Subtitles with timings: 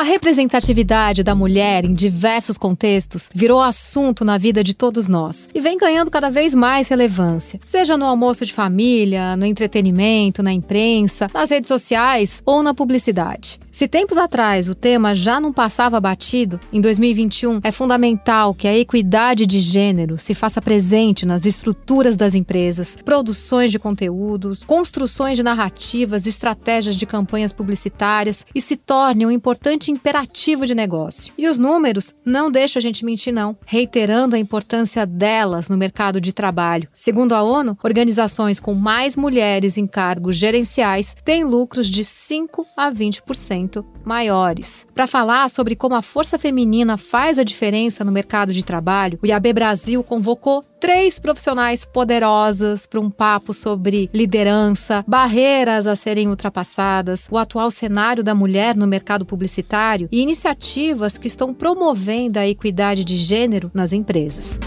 [0.00, 5.60] A representatividade da mulher em diversos contextos virou assunto na vida de todos nós e
[5.60, 11.28] vem ganhando cada vez mais relevância, seja no almoço de família, no entretenimento, na imprensa,
[11.34, 13.60] nas redes sociais ou na publicidade.
[13.70, 18.76] Se tempos atrás o tema já não passava batido, em 2021 é fundamental que a
[18.76, 25.44] equidade de gênero se faça presente nas estruturas das empresas, produções de conteúdos, construções de
[25.44, 31.32] narrativas, estratégias de campanhas publicitárias e se torne um importante imperativo de negócio.
[31.36, 36.20] E os números não deixam a gente mentir, não, reiterando a importância delas no mercado
[36.20, 36.88] de trabalho.
[36.94, 42.90] Segundo a ONU, organizações com mais mulheres em cargos gerenciais têm lucros de 5 a
[42.90, 44.86] 20% maiores.
[44.94, 49.26] Para falar sobre como a força feminina faz a diferença no mercado de trabalho, o
[49.26, 57.28] IAB Brasil convocou três profissionais poderosas para um papo sobre liderança, barreiras a serem ultrapassadas,
[57.30, 63.04] o atual cenário da mulher no mercado publicitário e iniciativas que estão promovendo a equidade
[63.04, 64.58] de gênero nas empresas.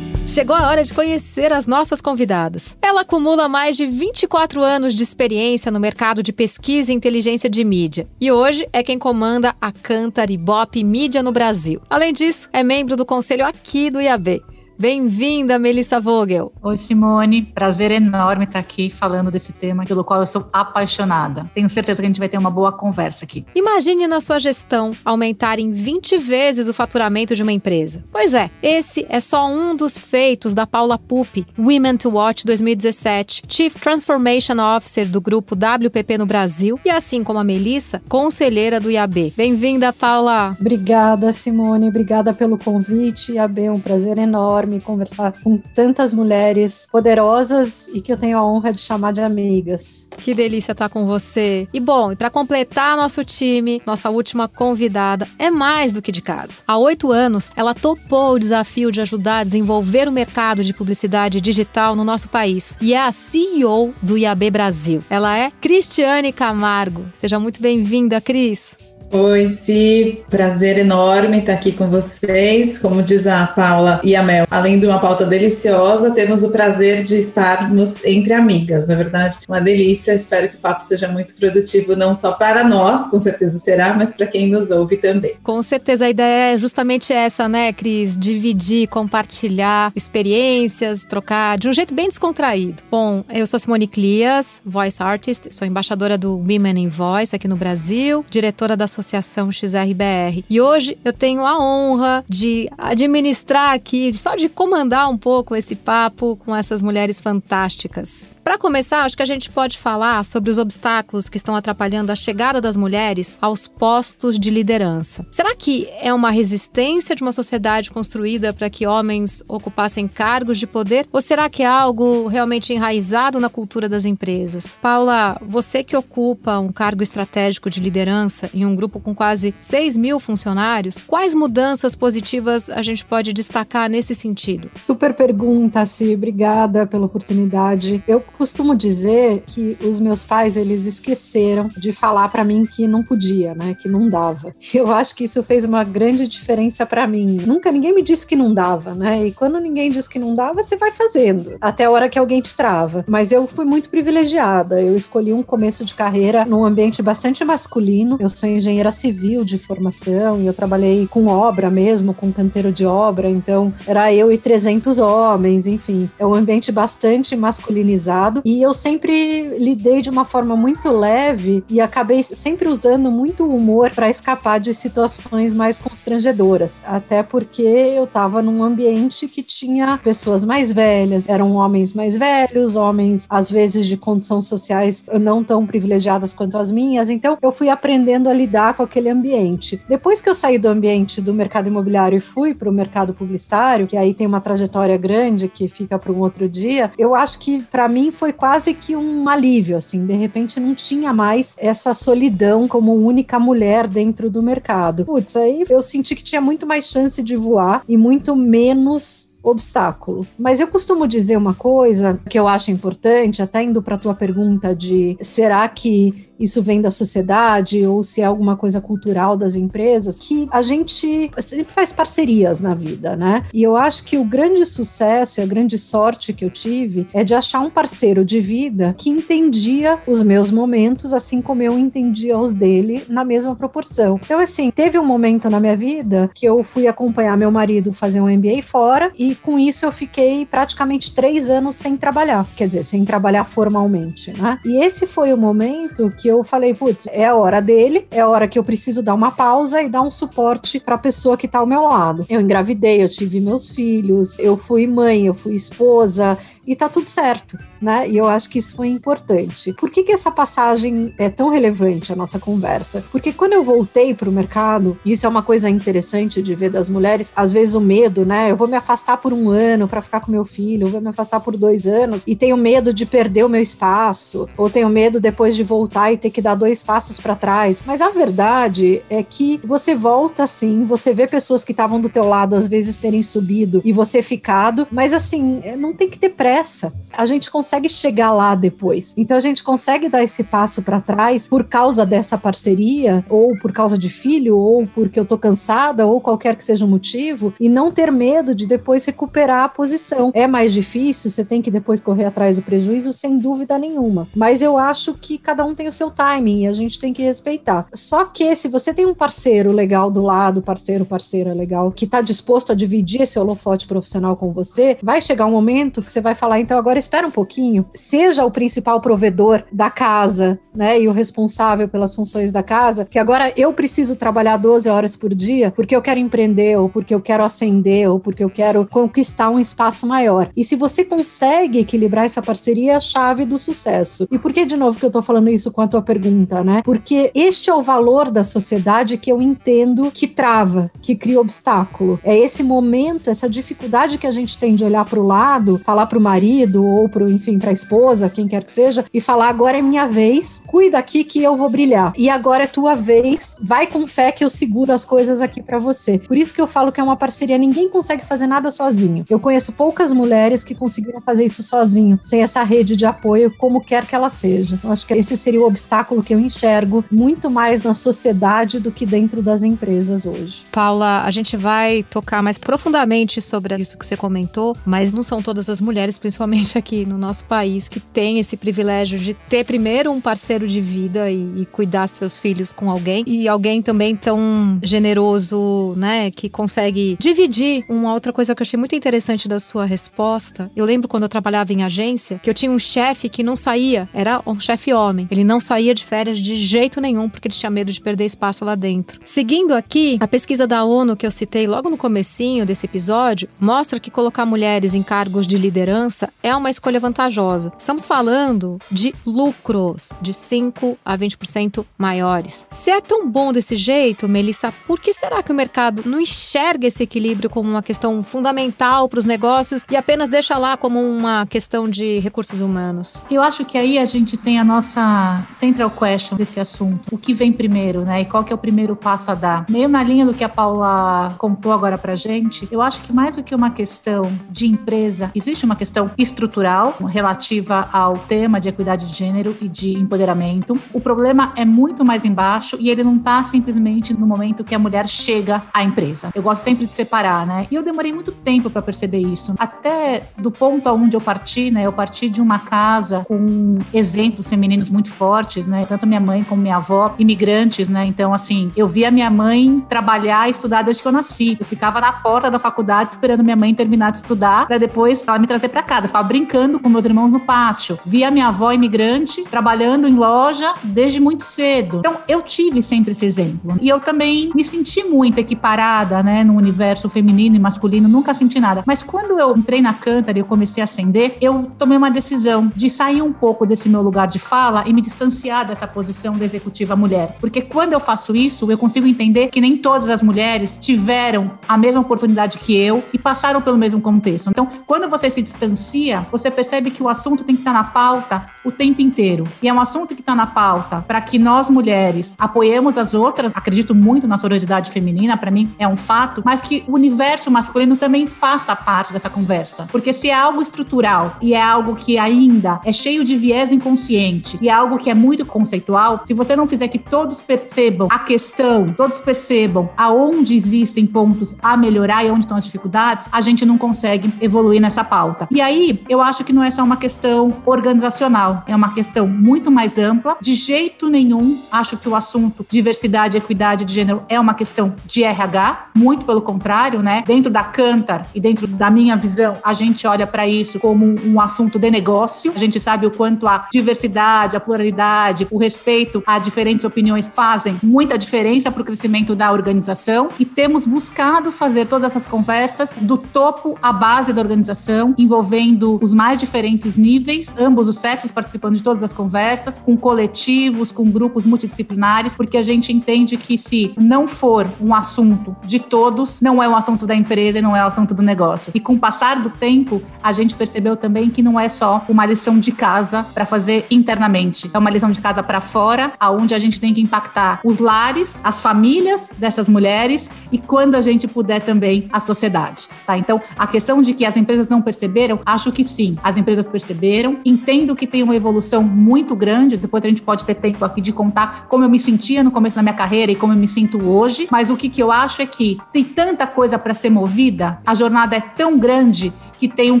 [0.34, 2.76] Chegou a hora de conhecer as nossas convidadas.
[2.82, 7.62] Ela acumula mais de 24 anos de experiência no mercado de pesquisa e inteligência de
[7.62, 11.80] mídia e hoje é quem comanda a Cantar e Bop Mídia no Brasil.
[11.88, 14.42] Além disso, é membro do conselho aqui do IAB.
[14.76, 16.52] Bem-vinda, Melissa Vogel.
[16.60, 17.42] Oi, Simone.
[17.42, 21.48] Prazer enorme estar aqui falando desse tema pelo qual eu sou apaixonada.
[21.54, 23.46] Tenho certeza que a gente vai ter uma boa conversa aqui.
[23.54, 28.02] Imagine na sua gestão aumentar em 20 vezes o faturamento de uma empresa.
[28.10, 33.44] Pois é, esse é só um dos feitos da Paula Pupi, Women to Watch 2017,
[33.48, 38.90] Chief Transformation Officer do grupo WPP no Brasil e assim como a Melissa, conselheira do
[38.90, 39.34] IAB.
[39.36, 40.56] Bem-vinda, Paula.
[40.60, 41.88] Obrigada, Simone.
[41.88, 43.32] Obrigada pelo convite.
[43.32, 48.38] IAB é um prazer enorme enorme conversar com tantas mulheres poderosas e que eu tenho
[48.38, 50.08] a honra de chamar de amigas.
[50.18, 51.68] Que delícia estar com você.
[51.72, 56.22] E bom, e para completar nosso time, nossa última convidada é mais do que de
[56.22, 56.62] casa.
[56.66, 61.40] Há oito anos, ela topou o desafio de ajudar a desenvolver o mercado de publicidade
[61.40, 65.02] digital no nosso país e é a CEO do IAB Brasil.
[65.10, 67.04] Ela é Cristiane Camargo.
[67.14, 68.76] Seja muito bem-vinda, Cris.
[69.12, 72.78] Oi, Si, prazer enorme estar aqui com vocês.
[72.78, 77.02] Como diz a Paula e a Mel, além de uma pauta deliciosa, temos o prazer
[77.02, 79.38] de estarmos entre amigas, na é verdade.
[79.48, 83.58] Uma delícia, espero que o papo seja muito produtivo, não só para nós, com certeza
[83.58, 85.34] será, mas para quem nos ouve também.
[85.42, 88.18] Com certeza, a ideia é justamente essa, né, Cris?
[88.18, 92.82] Dividir, compartilhar experiências, trocar de um jeito bem descontraído.
[92.90, 97.56] Bom, eu sou Simone Clias, voice artist, sou embaixadora do Women in Voice aqui no
[97.56, 100.44] Brasil, diretora da Associação XRBR.
[100.48, 105.74] E hoje eu tenho a honra de administrar aqui, só de comandar um pouco esse
[105.74, 108.33] papo com essas mulheres fantásticas.
[108.44, 112.14] Para começar, acho que a gente pode falar sobre os obstáculos que estão atrapalhando a
[112.14, 115.24] chegada das mulheres aos postos de liderança.
[115.30, 120.66] Será que é uma resistência de uma sociedade construída para que homens ocupassem cargos de
[120.66, 121.06] poder?
[121.10, 124.76] Ou será que é algo realmente enraizado na cultura das empresas?
[124.80, 129.96] Paula, você que ocupa um cargo estratégico de liderança em um grupo com quase 6
[129.96, 134.70] mil funcionários, quais mudanças positivas a gente pode destacar nesse sentido?
[134.82, 136.12] Super pergunta, Si.
[136.12, 138.04] Obrigada pela oportunidade.
[138.06, 143.02] Eu costumo dizer que os meus pais eles esqueceram de falar para mim que não
[143.02, 144.52] podia, né, que não dava.
[144.74, 147.38] Eu acho que isso fez uma grande diferença para mim.
[147.46, 149.26] Nunca ninguém me disse que não dava, né?
[149.26, 152.40] E quando ninguém diz que não dava, você vai fazendo até a hora que alguém
[152.40, 153.04] te trava.
[153.08, 154.82] Mas eu fui muito privilegiada.
[154.82, 158.16] Eu escolhi um começo de carreira num ambiente bastante masculino.
[158.18, 162.84] Eu sou engenheira civil de formação e eu trabalhei com obra mesmo, com canteiro de
[162.84, 163.28] obra.
[163.28, 166.10] Então era eu e 300 homens, enfim.
[166.18, 171.80] É um ambiente bastante masculinizado e eu sempre lidei de uma forma muito leve e
[171.80, 178.42] acabei sempre usando muito humor para escapar de situações mais constrangedoras, até porque eu estava
[178.42, 183.96] num ambiente que tinha pessoas mais velhas, eram homens mais velhos, homens às vezes de
[183.96, 188.82] condições sociais não tão privilegiadas quanto as minhas, então eu fui aprendendo a lidar com
[188.82, 189.80] aquele ambiente.
[189.88, 193.86] Depois que eu saí do ambiente do mercado imobiliário e fui para o mercado publicitário,
[193.86, 197.62] que aí tem uma trajetória grande que fica para um outro dia, eu acho que
[197.62, 202.66] para mim foi quase que um alívio, assim, de repente não tinha mais essa solidão
[202.66, 205.04] como única mulher dentro do mercado.
[205.04, 210.26] Putz, aí eu senti que tinha muito mais chance de voar e muito menos obstáculo.
[210.38, 214.74] Mas eu costumo dizer uma coisa que eu acho importante, até indo para tua pergunta
[214.74, 220.20] de será que isso vem da sociedade ou se é alguma coisa cultural das empresas,
[220.20, 223.44] que a gente sempre faz parcerias na vida, né?
[223.52, 227.24] E eu acho que o grande sucesso e a grande sorte que eu tive é
[227.24, 232.38] de achar um parceiro de vida que entendia os meus momentos, assim como eu entendia
[232.38, 234.18] os dele na mesma proporção.
[234.22, 238.20] Então, assim, teve um momento na minha vida que eu fui acompanhar meu marido fazer
[238.20, 242.82] um MBA fora e com isso eu fiquei praticamente três anos sem trabalhar, quer dizer,
[242.82, 244.58] sem trabalhar formalmente, né?
[244.64, 248.28] E esse foi o momento que eu falei, putz, é a hora dele, é a
[248.28, 251.46] hora que eu preciso dar uma pausa e dar um suporte para a pessoa que
[251.46, 252.24] está ao meu lado.
[252.28, 257.08] Eu engravidei, eu tive meus filhos, eu fui mãe, eu fui esposa, e tá tudo
[257.08, 258.08] certo, né?
[258.08, 259.72] E eu acho que isso foi importante.
[259.74, 263.04] Por que, que essa passagem é tão relevante a nossa conversa?
[263.12, 266.88] Porque quando eu voltei para o mercado, isso é uma coisa interessante de ver das
[266.88, 268.50] mulheres, às vezes o medo, né?
[268.50, 271.08] Eu vou me afastar por um ano para ficar com meu filho, eu vou me
[271.08, 275.20] afastar por dois anos e tenho medo de perder o meu espaço, ou tenho medo
[275.20, 277.82] depois de voltar e ter que dar dois passos para trás.
[277.84, 282.24] Mas a verdade é que você volta assim, você vê pessoas que estavam do teu
[282.24, 286.54] lado às vezes terem subido e você ficado, mas assim, não tem que ter pressa
[286.54, 289.14] pressa, a gente consegue chegar lá depois.
[289.16, 293.72] Então a gente consegue dar esse passo para trás por causa dessa parceria, ou por
[293.72, 297.68] causa de filho, ou porque eu tô cansada, ou qualquer que seja o motivo, e
[297.68, 300.30] não ter medo de depois recuperar a posição.
[300.34, 304.28] É mais difícil, você tem que depois correr atrás do prejuízo, sem dúvida nenhuma.
[304.34, 307.22] Mas eu acho que cada um tem o seu timing e a gente tem que
[307.22, 307.86] respeitar.
[307.94, 312.20] Só que se você tem um parceiro legal do lado, parceiro, parceira legal, que tá
[312.20, 316.34] disposto a dividir esse holofote profissional com você, vai chegar um momento que você vai
[316.34, 321.12] falar, então agora espera um pouquinho, seja o principal provedor da casa, né, e o
[321.12, 325.94] responsável pelas funções da casa, que agora eu preciso trabalhar 12 horas por dia porque
[325.94, 330.06] eu quero empreender, ou porque eu quero ascender, ou porque eu quero conquistar um espaço
[330.06, 330.50] maior.
[330.56, 334.26] E se você consegue equilibrar essa parceria, é a chave do sucesso.
[334.30, 336.82] E por que, de novo, que eu tô falando isso a tua pergunta, né?
[336.84, 342.18] Porque este é o valor da sociedade que eu entendo que trava, que cria obstáculo.
[342.24, 346.06] É esse momento, essa dificuldade que a gente tem de olhar para o lado, falar
[346.06, 349.48] para o marido ou pro, enfim, para a esposa, quem quer que seja, e falar
[349.48, 352.12] agora é minha vez, cuida aqui que eu vou brilhar.
[352.16, 355.78] E agora é tua vez, vai com fé que eu seguro as coisas aqui para
[355.78, 356.18] você.
[356.18, 359.24] Por isso que eu falo que é uma parceria, ninguém consegue fazer nada sozinho.
[359.30, 363.80] Eu conheço poucas mulheres que conseguiram fazer isso sozinho, sem essa rede de apoio, como
[363.80, 364.76] quer que ela seja.
[364.82, 365.83] Eu acho que esse seria o obstáculo
[366.24, 370.64] que eu enxergo muito mais na sociedade do que dentro das empresas hoje.
[370.72, 375.42] Paula, a gente vai tocar mais profundamente sobre isso que você comentou, mas não são
[375.42, 380.10] todas as mulheres principalmente aqui no nosso país, que tem esse privilégio de ter primeiro
[380.10, 384.78] um parceiro de vida e, e cuidar seus filhos com alguém e alguém também tão
[384.82, 387.84] generoso, né, que consegue dividir.
[387.88, 391.28] Uma outra coisa que eu achei muito interessante da sua resposta, eu lembro quando eu
[391.28, 395.28] trabalhava em agência, que eu tinha um chefe que não saía, era um chefe homem,
[395.30, 398.64] ele não saía de férias de jeito nenhum porque ele tinha medo de perder espaço
[398.64, 399.20] lá dentro.
[399.24, 403.98] Seguindo aqui, a pesquisa da ONU que eu citei logo no comecinho desse episódio mostra
[403.98, 407.72] que colocar mulheres em cargos de liderança é uma escolha vantajosa.
[407.78, 412.66] Estamos falando de lucros de 5 a 20% maiores.
[412.70, 416.86] Se é tão bom desse jeito, Melissa, por que será que o mercado não enxerga
[416.86, 421.46] esse equilíbrio como uma questão fundamental para os negócios e apenas deixa lá como uma
[421.46, 423.22] questão de recursos humanos?
[423.30, 427.08] Eu acho que aí a gente tem a nossa central question desse assunto.
[427.10, 428.20] O que vem primeiro, né?
[428.20, 429.64] E qual que é o primeiro passo a dar?
[429.68, 433.36] Meio na linha do que a Paula contou agora pra gente, eu acho que mais
[433.36, 439.06] do que uma questão de empresa, existe uma questão estrutural relativa ao tema de equidade
[439.06, 440.78] de gênero e de empoderamento.
[440.92, 444.78] O problema é muito mais embaixo e ele não está simplesmente no momento que a
[444.78, 446.30] mulher chega à empresa.
[446.34, 447.66] Eu gosto sempre de separar, né?
[447.70, 449.54] E eu demorei muito tempo para perceber isso.
[449.58, 451.86] Até do ponto aonde eu parti, né?
[451.86, 455.86] Eu parti de uma casa com exemplos femininos muito fortes, né?
[455.88, 458.04] Tanto minha mãe como minha avó, imigrantes, né?
[458.04, 461.56] Então, assim, eu via minha mãe trabalhar e estudar desde que eu nasci.
[461.58, 465.38] Eu ficava na porta da faculdade esperando minha mãe terminar de estudar para depois ela
[465.38, 466.02] me trazer para casa.
[466.02, 467.98] Eu ficava brincando com meus irmãos no pátio.
[468.04, 471.98] Via minha avó imigrante trabalhando em loja desde muito cedo.
[471.98, 473.76] Então, eu tive sempre esse exemplo.
[473.80, 478.58] E eu também me senti muito equiparada, né, no universo feminino e masculino, nunca senti
[478.58, 478.82] nada.
[478.86, 482.72] Mas quando eu entrei na Cântara e eu comecei a ascender, eu tomei uma decisão
[482.74, 486.44] de sair um pouco desse meu lugar de fala e me distanciar dessa posição da
[486.44, 487.36] executiva mulher.
[487.40, 491.76] Porque quando eu faço isso, eu consigo entender que nem todas as mulheres tiveram a
[491.76, 494.50] mesma oportunidade que eu e passaram pelo mesmo contexto.
[494.50, 498.46] Então, quando você se distancia, você percebe que o assunto tem que estar na pauta
[498.64, 499.46] o tempo inteiro.
[499.62, 503.52] E é um assunto que está na pauta para que nós mulheres apoiemos as outras.
[503.54, 507.96] Acredito muito na sororidade feminina, para mim é um fato, mas que o universo masculino
[507.96, 509.88] também faça parte dessa conversa.
[509.90, 514.58] Porque se é algo estrutural e é algo que ainda é cheio de viés inconsciente
[514.60, 518.18] e é algo que é muito conceitual, se você não fizer que todos percebam a
[518.18, 523.64] questão, todos percebam aonde existem pontos a melhorar e onde estão as dificuldades, a gente
[523.64, 525.48] não consegue evoluir nessa pauta.
[525.50, 529.70] E aí, eu acho que não é só uma questão organizacional, é uma questão muito
[529.70, 530.36] mais ampla.
[530.40, 535.22] De jeito nenhum, acho que o assunto diversidade equidade de gênero é uma questão de
[535.22, 537.22] RH, muito pelo contrário, né?
[537.26, 541.40] Dentro da Cantar e dentro da minha visão, a gente olha para isso como um
[541.40, 542.52] assunto de negócio.
[542.54, 545.04] A gente sabe o quanto a diversidade, a pluralidade,
[545.50, 550.86] o respeito a diferentes opiniões fazem muita diferença para o crescimento da organização e temos
[550.86, 556.96] buscado fazer todas essas conversas do topo à base da organização, envolvendo os mais diferentes
[556.96, 562.56] níveis, ambos os sexos participando de todas as conversas, com coletivos, com grupos multidisciplinares, porque
[562.56, 567.06] a gente entende que se não for um assunto de todos, não é um assunto
[567.06, 568.72] da empresa e não é um assunto do negócio.
[568.74, 572.26] E com o passar do tempo, a gente percebeu também que não é só uma
[572.26, 576.58] lição de casa para fazer internamente, é uma lição de casa para fora, aonde a
[576.58, 581.60] gente tem que impactar os lares, as famílias dessas mulheres e quando a gente puder
[581.60, 583.16] também a sociedade, tá?
[583.16, 587.38] Então, a questão de que as empresas não perceberam, acho que sim, as empresas perceberam,
[587.44, 591.12] entendo que tem uma evolução muito grande, depois a gente pode ter tempo aqui de
[591.12, 594.02] contar como eu me sentia no começo da minha carreira e como eu me sinto
[594.04, 597.78] hoje, mas o que, que eu acho é que tem tanta coisa para ser movida,
[597.86, 600.00] a jornada é tão grande que tem um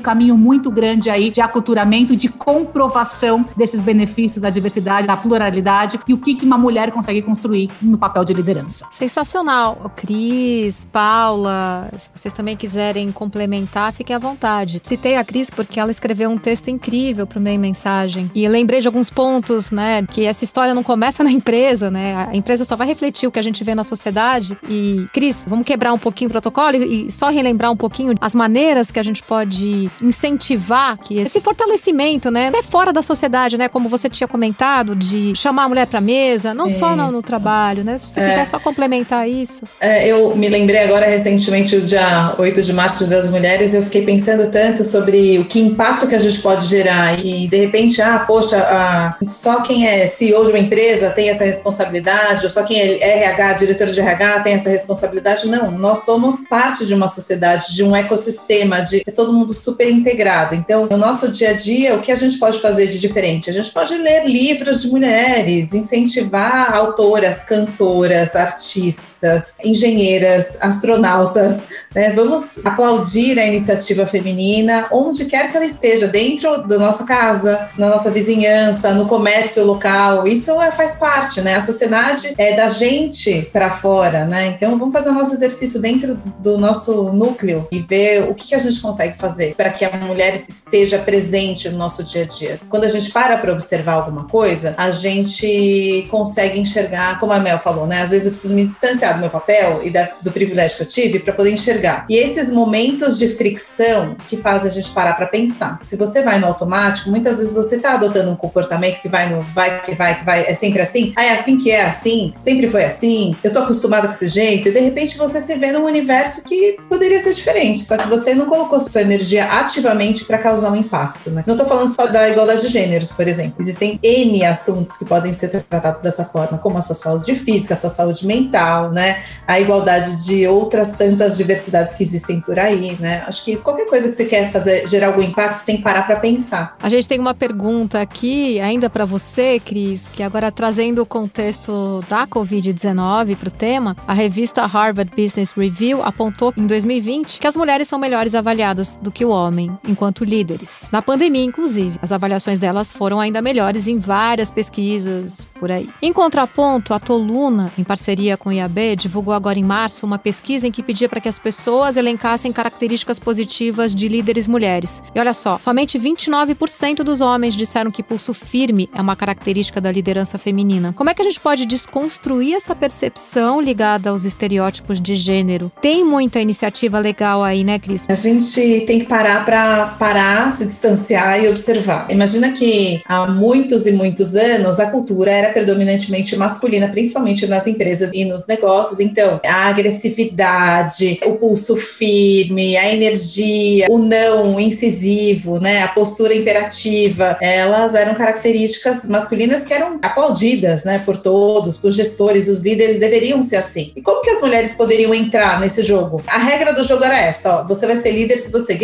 [0.00, 6.12] caminho muito grande aí de aculturamento, de comprovação desses benefícios da diversidade, da pluralidade e
[6.12, 8.86] o que, uma mulher consegue construir no papel de liderança.
[8.92, 9.90] Sensacional.
[9.96, 14.80] Cris, Paula, se vocês também quiserem complementar, fiquem à vontade.
[14.82, 18.80] Citei a Cris porque ela escreveu um texto incrível para o meio mensagem e lembrei
[18.80, 22.26] de alguns pontos, né, que essa história não começa na empresa, né?
[22.28, 25.64] A empresa só vai refletir o que a gente vê na sociedade e Cris, vamos
[25.64, 29.22] quebrar um pouquinho o protocolo e só relembrar um pouquinho as maneiras que a gente
[29.22, 34.28] pode de incentivar que esse fortalecimento, né, até fora da sociedade, né, como você tinha
[34.28, 36.78] comentado, de chamar a mulher para mesa, não isso.
[36.78, 37.98] só no, no, trabalho, né?
[37.98, 38.28] Se você é.
[38.28, 39.64] quiser só complementar isso.
[39.80, 44.02] É, eu me lembrei agora recentemente, o dia 8 de março das mulheres, eu fiquei
[44.02, 48.18] pensando tanto sobre o que impacto que a gente pode gerar e de repente, ah,
[48.20, 52.80] poxa, ah, só quem é CEO de uma empresa tem essa responsabilidade, ou só quem
[52.80, 55.48] é RH, diretor de RH tem essa responsabilidade.
[55.48, 60.54] Não, nós somos parte de uma sociedade, de um ecossistema, de todo mundo super integrado.
[60.54, 63.50] Então, no nosso dia a dia, o que a gente pode fazer de diferente?
[63.50, 71.66] A gente pode ler livros de mulheres, incentivar autoras, cantoras, artistas, engenheiras, astronautas.
[71.94, 72.12] Né?
[72.12, 77.88] Vamos aplaudir a iniciativa feminina onde quer que ela esteja, dentro da nossa casa, na
[77.88, 80.26] nossa vizinhança, no comércio local.
[80.26, 81.56] Isso é, faz parte, né?
[81.56, 84.46] A sociedade é da gente para fora, né?
[84.46, 88.54] Então, vamos fazer o nosso exercício dentro do nosso núcleo e ver o que, que
[88.54, 89.23] a gente consegue fazer
[89.56, 92.60] para que a mulher esteja presente no nosso dia a dia?
[92.68, 97.58] Quando a gente para para observar alguma coisa, a gente consegue enxergar, como a Mel
[97.58, 98.02] falou, né?
[98.02, 100.86] Às vezes eu preciso me distanciar do meu papel e da, do privilégio que eu
[100.86, 102.06] tive para poder enxergar.
[102.08, 105.78] E esses momentos de fricção que fazem a gente parar para pensar.
[105.82, 109.40] Se você vai no automático, muitas vezes você está adotando um comportamento que vai no
[109.40, 111.12] vai, que vai, que vai, é sempre assim.
[111.16, 112.34] Ah, é assim que é assim?
[112.38, 113.36] Sempre foi assim?
[113.42, 114.68] Eu tô acostumada com esse jeito?
[114.68, 118.34] E de repente você se vê num universo que poderia ser diferente, só que você
[118.34, 121.30] não colocou sua energia ativamente para causar um impacto.
[121.30, 121.44] Né?
[121.46, 123.56] Não estou falando só da igualdade de gêneros, por exemplo.
[123.60, 127.76] Existem N assuntos que podem ser tratados dessa forma, como a sua saúde física, a
[127.76, 129.22] sua saúde mental, né?
[129.46, 132.96] a igualdade de outras tantas diversidades que existem por aí.
[132.98, 133.22] Né?
[133.26, 136.06] Acho que qualquer coisa que você quer fazer gerar algum impacto, você tem que parar
[136.06, 136.76] para pensar.
[136.80, 142.04] A gente tem uma pergunta aqui, ainda para você, Cris, que agora trazendo o contexto
[142.08, 147.56] da Covid-19 para o tema, a revista Harvard Business Review apontou em 2020 que as
[147.56, 150.88] mulheres são melhores avaliadas do que o homem enquanto líderes.
[150.90, 155.88] Na pandemia, inclusive, as avaliações delas foram ainda melhores em várias pesquisas por aí.
[156.02, 160.66] Em contraponto, a Toluna, em parceria com o IAB, divulgou agora em março uma pesquisa
[160.66, 165.02] em que pedia para que as pessoas elencassem características positivas de líderes mulheres.
[165.14, 169.92] E olha só, somente 29% dos homens disseram que pulso firme é uma característica da
[169.92, 170.92] liderança feminina.
[170.92, 175.70] Como é que a gente pode desconstruir essa percepção ligada aos estereótipos de gênero?
[175.80, 178.06] Tem muita iniciativa legal aí, né, Cris?
[178.08, 182.06] A gente tem que parar para parar, se distanciar e observar.
[182.10, 188.10] Imagina que há muitos e muitos anos a cultura era predominantemente masculina, principalmente nas empresas
[188.12, 189.00] e nos negócios.
[189.00, 197.36] Então, a agressividade, o pulso firme, a energia, o não incisivo, né, a postura imperativa,
[197.40, 203.42] elas eram características masculinas que eram aplaudidas, né, por todos, por gestores, os líderes deveriam
[203.42, 203.92] ser assim.
[203.96, 206.22] E como que as mulheres poderiam entrar nesse jogo?
[206.26, 208.74] A regra do jogo era essa, ó, você vai ser líder se você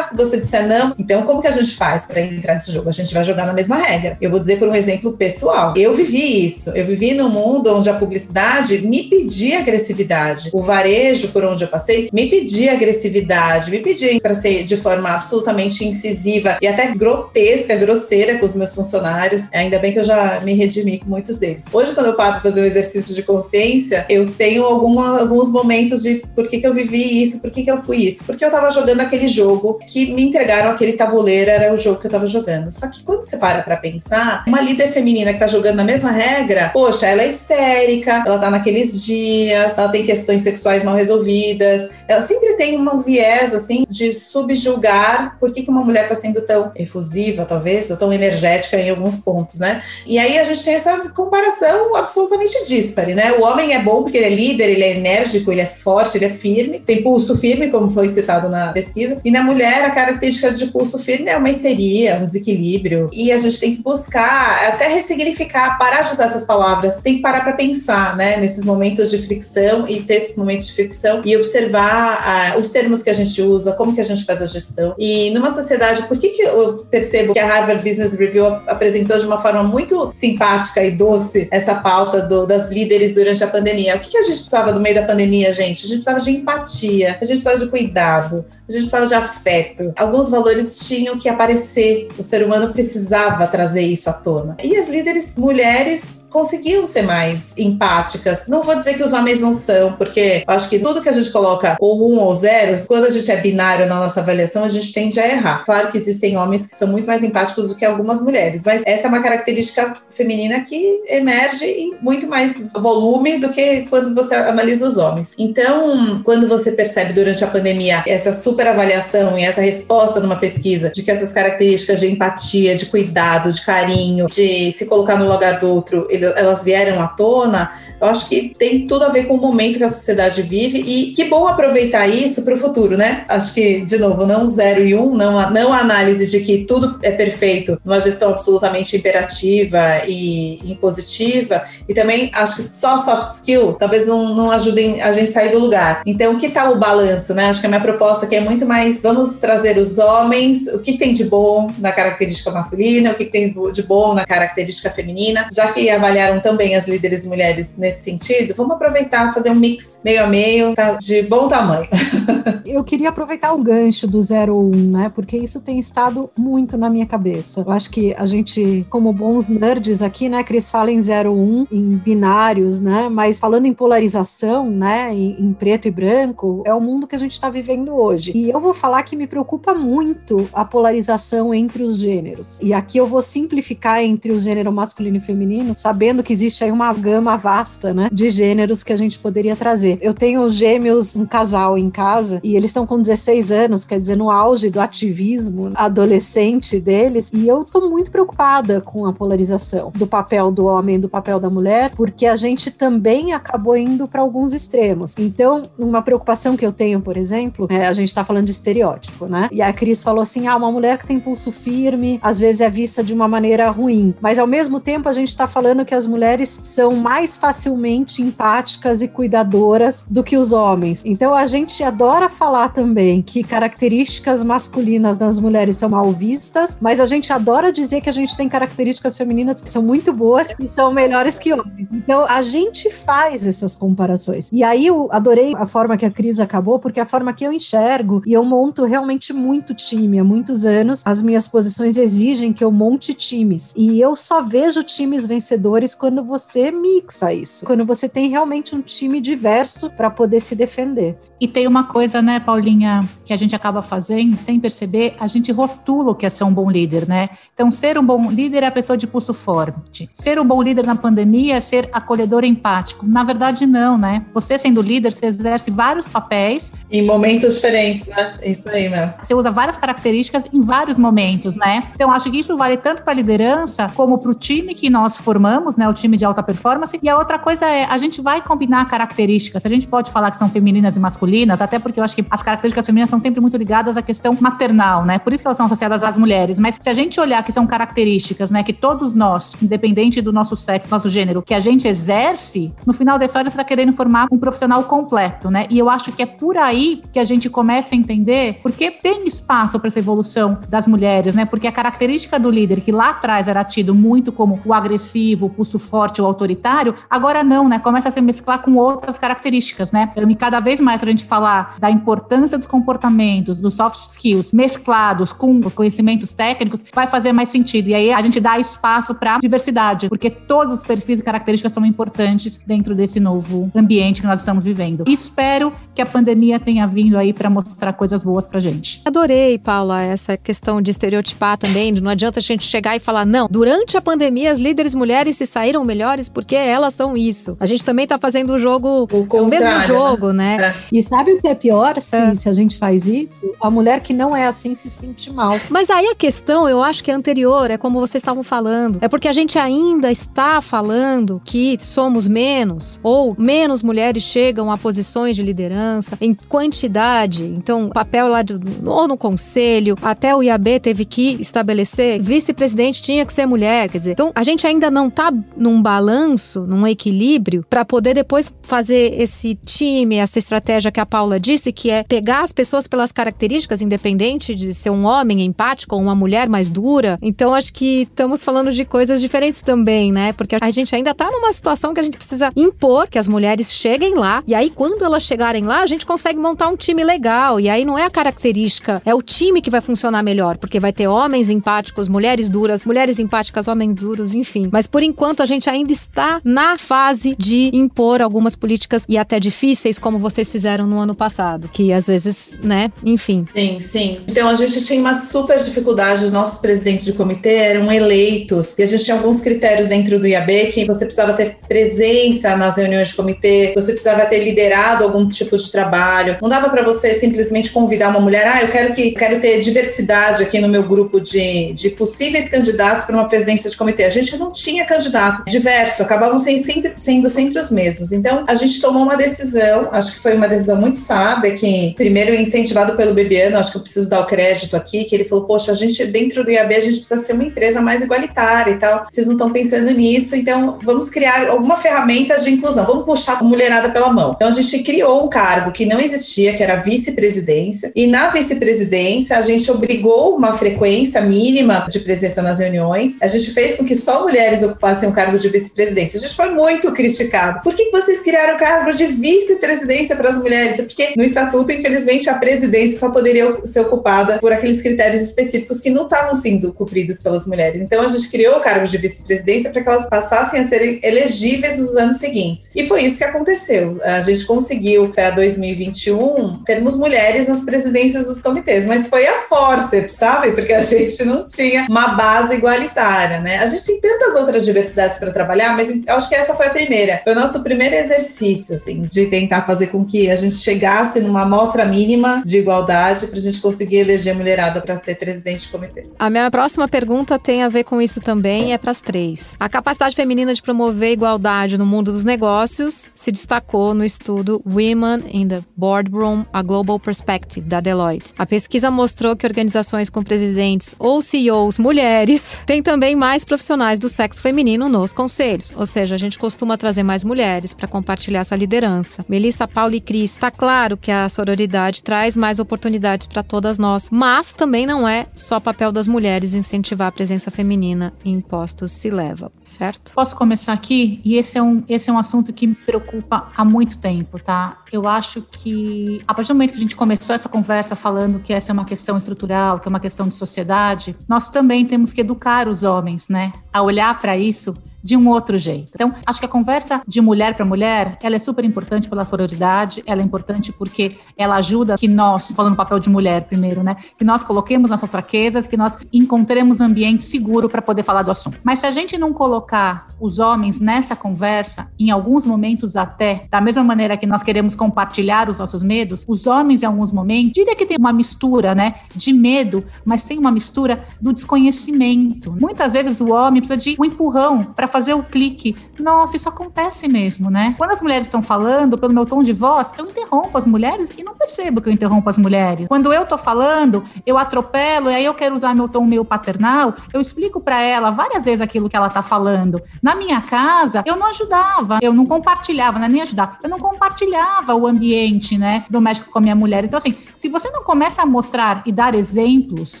[0.02, 0.94] se você disser não.
[0.98, 2.88] Então, como que a gente faz para entrar nesse jogo?
[2.88, 4.16] A gente vai jogar na mesma regra.
[4.20, 5.74] Eu vou dizer por um exemplo pessoal.
[5.76, 6.70] Eu vivi isso.
[6.70, 10.50] Eu vivi num mundo onde a publicidade me pedia agressividade.
[10.52, 15.10] O varejo, por onde eu passei, me pedia agressividade, me pedia para ser de forma
[15.10, 19.48] absolutamente incisiva e até grotesca, grosseira com os meus funcionários.
[19.52, 21.66] Ainda bem que eu já me redimi com muitos deles.
[21.72, 26.22] Hoje, quando eu paro para fazer um exercício de consciência, eu tenho alguns momentos de
[26.34, 28.24] por que, que eu vivi isso, por que, que eu fui isso.
[28.24, 29.43] Porque eu estava jogando aquele jogo
[29.86, 32.72] que me entregaram aquele tabuleiro, era o jogo que eu estava jogando.
[32.72, 36.10] Só que quando você para para pensar, uma líder feminina que está jogando na mesma
[36.10, 41.90] regra, poxa, ela é histérica, ela tá naqueles dias, ela tem questões sexuais mal resolvidas,
[42.08, 46.40] ela sempre tem um viés, assim, de subjugar por que, que uma mulher está sendo
[46.42, 49.82] tão efusiva, talvez, ou tão energética em alguns pontos, né?
[50.06, 53.32] E aí a gente tem essa comparação absolutamente díspare, né?
[53.32, 56.26] O homem é bom porque ele é líder, ele é enérgico, ele é forte, ele
[56.26, 60.50] é firme, tem pulso firme, como foi citado na pesquisa, e na mulher a característica
[60.50, 64.88] de pulso firme é uma histeria, um desequilíbrio, e a gente tem que buscar, até
[64.88, 69.18] ressignificar, parar de usar essas palavras, tem que parar para pensar, né, nesses momentos de
[69.18, 73.40] fricção e ter esses momentos de fricção e observar uh, os termos que a gente
[73.40, 74.94] usa, como que a gente faz a gestão.
[74.98, 79.26] E numa sociedade, por que, que eu percebo que a Harvard Business Review apresentou de
[79.26, 83.96] uma forma muito simpática e doce essa pauta do, das líderes durante a pandemia?
[83.96, 85.84] O que, que a gente precisava no meio da pandemia, gente?
[85.84, 89.92] A gente precisava de empatia, a gente precisava de cuidado, a gente precisava de afeto.
[89.96, 94.56] Alguns valores tinham que aparecer, o ser humano precisava trazer isso à tona.
[94.62, 98.42] E as líderes mulheres conseguiam ser mais empáticas.
[98.48, 101.30] Não vou dizer que os homens não são, porque acho que tudo que a gente
[101.30, 104.92] coloca ou um ou zero, quando a gente é binário na nossa avaliação, a gente
[104.92, 105.62] tende a errar.
[105.64, 109.06] Claro que existem homens que são muito mais empáticos do que algumas mulheres, mas essa
[109.06, 114.88] é uma característica feminina que emerge em muito mais volume do que quando você analisa
[114.88, 115.34] os homens.
[115.38, 120.90] Então, quando você percebe durante a pandemia essa super avaliação e essa resposta numa pesquisa
[120.90, 125.60] de que essas características de empatia, de cuidado, de carinho, de se colocar no lugar
[125.60, 129.40] do outro, elas vieram à tona, eu acho que tem tudo a ver com o
[129.40, 133.24] momento que a sociedade vive e que bom aproveitar isso para o futuro, né?
[133.28, 136.64] Acho que, de novo, não zero e um, não a, não a análise de que
[136.64, 143.28] tudo é perfeito, uma gestão absolutamente imperativa e impositiva, e também acho que só soft
[143.34, 146.02] skill talvez não, não ajudem a gente sair do lugar.
[146.06, 147.46] Então, que tal o balanço, né?
[147.46, 150.98] Acho que a minha proposta aqui é muito mais, vamos trazer os homens, o que
[150.98, 155.72] tem de bom na característica masculina, o que tem de bom na característica feminina, já
[155.72, 160.24] que a avaliaram também as líderes mulheres nesse sentido, vamos aproveitar fazer um mix meio
[160.24, 161.88] a meio, tá de bom tamanho.
[162.64, 165.12] Eu queria aproveitar o gancho do 01, né?
[165.14, 167.62] Porque isso tem estado muito na minha cabeça.
[167.66, 171.96] Eu acho que a gente, como bons nerds aqui, né, Cris fala em 01, em
[171.96, 173.08] binários, né?
[173.08, 177.18] Mas falando em polarização, né, em, em preto e branco, é o mundo que a
[177.18, 178.32] gente está vivendo hoje.
[178.34, 182.58] E eu vou falar que me preocupa muito a polarização entre os gêneros.
[182.62, 186.62] E aqui eu vou simplificar entre o gênero masculino e feminino, sabendo sabendo que existe
[186.62, 189.98] aí uma gama vasta, né, de gêneros que a gente poderia trazer.
[190.02, 194.14] Eu tenho gêmeos, um casal em casa, e eles estão com 16 anos, quer dizer,
[194.14, 200.06] no auge do ativismo adolescente deles, e eu tô muito preocupada com a polarização do
[200.06, 204.20] papel do homem e do papel da mulher, porque a gente também acabou indo para
[204.20, 205.14] alguns extremos.
[205.18, 209.24] Então, uma preocupação que eu tenho, por exemplo, é, a gente tá falando de estereótipo,
[209.24, 209.48] né?
[209.50, 212.68] E a Cris falou assim: ah, uma mulher que tem pulso firme, às vezes é
[212.68, 215.98] vista de uma maneira ruim, mas ao mesmo tempo a gente tá falando que que
[215.98, 221.02] as mulheres são mais facilmente empáticas e cuidadoras do que os homens.
[221.04, 226.98] Então a gente adora falar também que características masculinas das mulheres são mal vistas, mas
[226.98, 230.66] a gente adora dizer que a gente tem características femininas que são muito boas e
[230.66, 231.88] são melhores que homens.
[231.92, 234.50] Então a gente faz essas comparações.
[234.52, 237.52] E aí eu adorei a forma que a Cris acabou, porque a forma que eu
[237.52, 241.06] enxergo e eu monto realmente muito time há muitos anos.
[241.06, 246.22] As minhas posições exigem que eu monte times e eu só vejo times vencedores quando
[246.22, 251.18] você mixa isso, quando você tem realmente um time diverso para poder se defender.
[251.40, 255.50] E tem uma coisa, né, Paulinha, que a gente acaba fazendo sem perceber, a gente
[255.50, 257.30] rotula o que é ser um bom líder, né?
[257.52, 260.08] Então, ser um bom líder é a pessoa de pulso forte.
[260.12, 263.06] Ser um bom líder na pandemia é ser acolhedor empático.
[263.06, 264.24] Na verdade, não, né?
[264.32, 266.72] Você sendo líder, você exerce vários papéis.
[266.90, 268.34] Em momentos diferentes, né?
[268.40, 269.14] É isso aí mesmo.
[269.22, 271.88] Você usa várias características em vários momentos, né?
[271.94, 275.16] Então, acho que isso vale tanto para a liderança como para o time que nós
[275.16, 275.88] formamos né?
[275.88, 276.98] O time de alta performance.
[277.02, 279.64] E a outra coisa é, a gente vai combinar características.
[279.64, 282.42] A gente pode falar que são femininas e masculinas, até porque eu acho que as
[282.42, 285.18] características femininas são sempre muito ligadas à questão maternal, né?
[285.18, 286.58] Por isso que elas são associadas às mulheres.
[286.58, 290.56] Mas se a gente olhar que são características, né, que todos nós, independente do nosso
[290.56, 294.26] sexo, nosso gênero, que a gente exerce, no final da história você está querendo formar
[294.30, 295.66] um profissional completo, né?
[295.70, 299.26] E eu acho que é por aí que a gente começa a entender porque tem
[299.26, 301.44] espaço para essa evolução das mulheres, né?
[301.44, 305.56] Porque a característica do líder, que lá atrás era tido muito como o agressivo, o
[305.56, 307.78] pulso forte, o autoritário, agora não, né?
[307.78, 310.12] Começa a se mesclar com outras características, né?
[310.16, 315.32] E cada vez mais a gente falar da importância dos comportamentos, dos soft skills, mesclados
[315.32, 317.88] com os conhecimentos técnicos, vai fazer mais sentido.
[317.88, 321.84] E aí a gente dá espaço para diversidade, porque todos os perfis e características são
[321.84, 325.04] importantes dentro desse novo ambiente que nós estamos vivendo.
[325.08, 329.00] espero que a pandemia tenha vindo aí para mostrar coisas boas pra gente.
[329.04, 331.92] Adorei, Paula, essa questão de estereotipar também.
[331.92, 335.43] Não adianta a gente chegar e falar, não, durante a pandemia as líderes mulheres se
[335.46, 337.56] saíram melhores porque elas são isso.
[337.60, 340.56] A gente também tá fazendo o jogo, o, o mesmo jogo, né?
[340.58, 340.74] né?
[340.92, 342.34] E sabe o que é pior se, é.
[342.34, 343.36] se a gente faz isso?
[343.60, 345.58] A mulher que não é assim se sente mal.
[345.70, 348.98] Mas aí a questão, eu acho que é anterior, é como vocês estavam falando.
[349.00, 354.78] É porque a gente ainda está falando que somos menos, ou menos mulheres chegam a
[354.78, 357.44] posições de liderança em quantidade.
[357.44, 363.24] Então, papel lá de, ou no conselho, até o IAB teve que estabelecer, vice-presidente tinha
[363.24, 364.12] que ser mulher, quer dizer.
[364.12, 369.54] Então, a gente ainda não está num balanço, num equilíbrio para poder depois fazer esse
[369.54, 374.54] time, essa estratégia que a Paula disse, que é pegar as pessoas pelas características, independente
[374.54, 377.18] de ser um homem empático ou uma mulher mais dura.
[377.20, 380.32] Então, acho que estamos falando de coisas diferentes também, né?
[380.32, 383.72] Porque a gente ainda está numa situação que a gente precisa impor que as mulheres
[383.72, 384.42] cheguem lá.
[384.46, 387.60] E aí, quando elas chegarem lá, a gente consegue montar um time legal.
[387.60, 390.92] E aí não é a característica, é o time que vai funcionar melhor, porque vai
[390.92, 394.68] ter homens empáticos, mulheres duras, mulheres empáticas, homens duros, enfim.
[394.70, 399.40] Mas por enquanto a gente ainda está na fase de impor algumas políticas e até
[399.40, 403.46] difíceis, como vocês fizeram no ano passado, que às vezes, né, enfim.
[403.54, 404.20] Sim, sim.
[404.28, 408.82] Então a gente tinha uma super dificuldade, os nossos presidentes de comitê eram eleitos e
[408.82, 413.08] a gente tinha alguns critérios dentro do IAB que você precisava ter presença nas reuniões
[413.08, 416.36] de comitê, você precisava ter liderado algum tipo de trabalho.
[416.42, 420.42] Não dava para você simplesmente convidar uma mulher, ah, eu quero que quero ter diversidade
[420.42, 424.04] aqui no meu grupo de, de possíveis candidatos para uma presidência de comitê.
[424.04, 425.13] A gente não tinha candidato
[425.46, 428.12] diverso, acabavam sendo sempre, sendo sempre os mesmos.
[428.12, 432.34] Então, a gente tomou uma decisão, acho que foi uma decisão muito sábia, que primeiro
[432.34, 435.72] incentivado pelo Bebiano, acho que eu preciso dar o crédito aqui, que ele falou, poxa,
[435.72, 439.06] a gente, dentro do IAB, a gente precisa ser uma empresa mais igualitária e tal.
[439.08, 443.44] Vocês não estão pensando nisso, então vamos criar alguma ferramenta de inclusão, vamos puxar a
[443.44, 444.32] mulherada pela mão.
[444.34, 449.36] Então, a gente criou um cargo que não existia, que era vice-presidência, e na vice-presidência
[449.36, 453.94] a gente obrigou uma frequência mínima de presença nas reuniões, a gente fez com que
[453.94, 456.18] só mulheres ocupassem o cargo de vice-presidência.
[456.18, 457.60] A gente foi muito criticado.
[457.62, 460.76] Por que vocês criaram o cargo de vice-presidência para as mulheres?
[460.76, 465.90] Porque no estatuto, infelizmente, a presidência só poderia ser ocupada por aqueles critérios específicos que
[465.90, 467.80] não estavam sendo cumpridos pelas mulheres.
[467.80, 471.78] Então a gente criou o cargo de vice-presidência para que elas passassem a serem elegíveis
[471.78, 472.70] nos anos seguintes.
[472.74, 474.00] E foi isso que aconteceu.
[474.02, 480.14] A gente conseguiu para 2021 termos mulheres nas presidências dos comitês, mas foi a forceps,
[480.14, 480.52] sabe?
[480.52, 483.58] Porque a gente não tinha uma base igualitária, né?
[483.58, 487.20] A gente tem tantas outras diversidades para trabalhar, mas acho que essa foi a primeira.
[487.22, 491.42] Foi o nosso primeiro exercício, assim, de tentar fazer com que a gente chegasse numa
[491.42, 495.68] amostra mínima de igualdade para a gente conseguir eleger a mulherada para ser presidente de
[495.68, 496.06] comitê.
[496.18, 499.56] A minha próxima pergunta tem a ver com isso também, é para as três.
[499.60, 505.24] A capacidade feminina de promover igualdade no mundo dos negócios se destacou no estudo Women
[505.32, 508.32] in the Boardroom: A Global Perspective da Deloitte.
[508.38, 514.08] A pesquisa mostrou que organizações com presidentes ou CEOs mulheres têm também mais profissionais do
[514.08, 518.56] sexo feminino nos conselhos, ou seja, a gente costuma trazer mais mulheres para compartilhar essa
[518.56, 519.24] liderança.
[519.28, 524.10] Melissa, Paula e Cris, está claro que a sororidade traz mais oportunidades para todas nós,
[524.10, 529.10] mas também não é só papel das mulheres incentivar a presença feminina em postos se
[529.10, 530.12] leva, certo?
[530.14, 531.20] Posso começar aqui?
[531.24, 534.78] E esse é um, esse é um assunto que me preocupa há muito tempo, tá?
[534.92, 538.52] Eu acho que a partir do momento que a gente começou essa conversa falando que
[538.52, 542.20] essa é uma questão estrutural, que é uma questão de sociedade, nós também temos que
[542.20, 544.63] educar os homens, né, a olhar para isso
[545.04, 545.92] de um outro jeito.
[545.94, 550.02] Então, acho que a conversa de mulher para mulher, ela é super importante pela sororidade,
[550.06, 553.96] ela é importante porque ela ajuda que nós, falando do papel de mulher primeiro, né,
[554.16, 558.30] que nós coloquemos nossas fraquezas, que nós encontremos um ambiente seguro para poder falar do
[558.30, 558.58] assunto.
[558.64, 563.60] Mas se a gente não colocar os homens nessa conversa, em alguns momentos até, da
[563.60, 567.76] mesma maneira que nós queremos compartilhar os nossos medos, os homens em alguns momentos, diria
[567.76, 572.52] que tem uma mistura, né, de medo, mas tem uma mistura do desconhecimento.
[572.58, 575.74] Muitas vezes o homem precisa de um empurrão para fazer o clique.
[575.98, 577.74] Nossa, isso acontece mesmo, né?
[577.76, 581.24] Quando as mulheres estão falando, pelo meu tom de voz, eu interrompo as mulheres e
[581.24, 582.86] não percebo que eu interrompo as mulheres.
[582.86, 586.94] Quando eu tô falando, eu atropelo e aí eu quero usar meu tom meio paternal,
[587.12, 589.82] eu explico para ela várias vezes aquilo que ela tá falando.
[590.00, 593.80] Na minha casa, eu não ajudava, eu não compartilhava, não é nem ajudar, eu não
[593.80, 596.84] compartilhava o ambiente, né, doméstico com a minha mulher.
[596.84, 600.00] Então, assim, se você não começa a mostrar e dar exemplos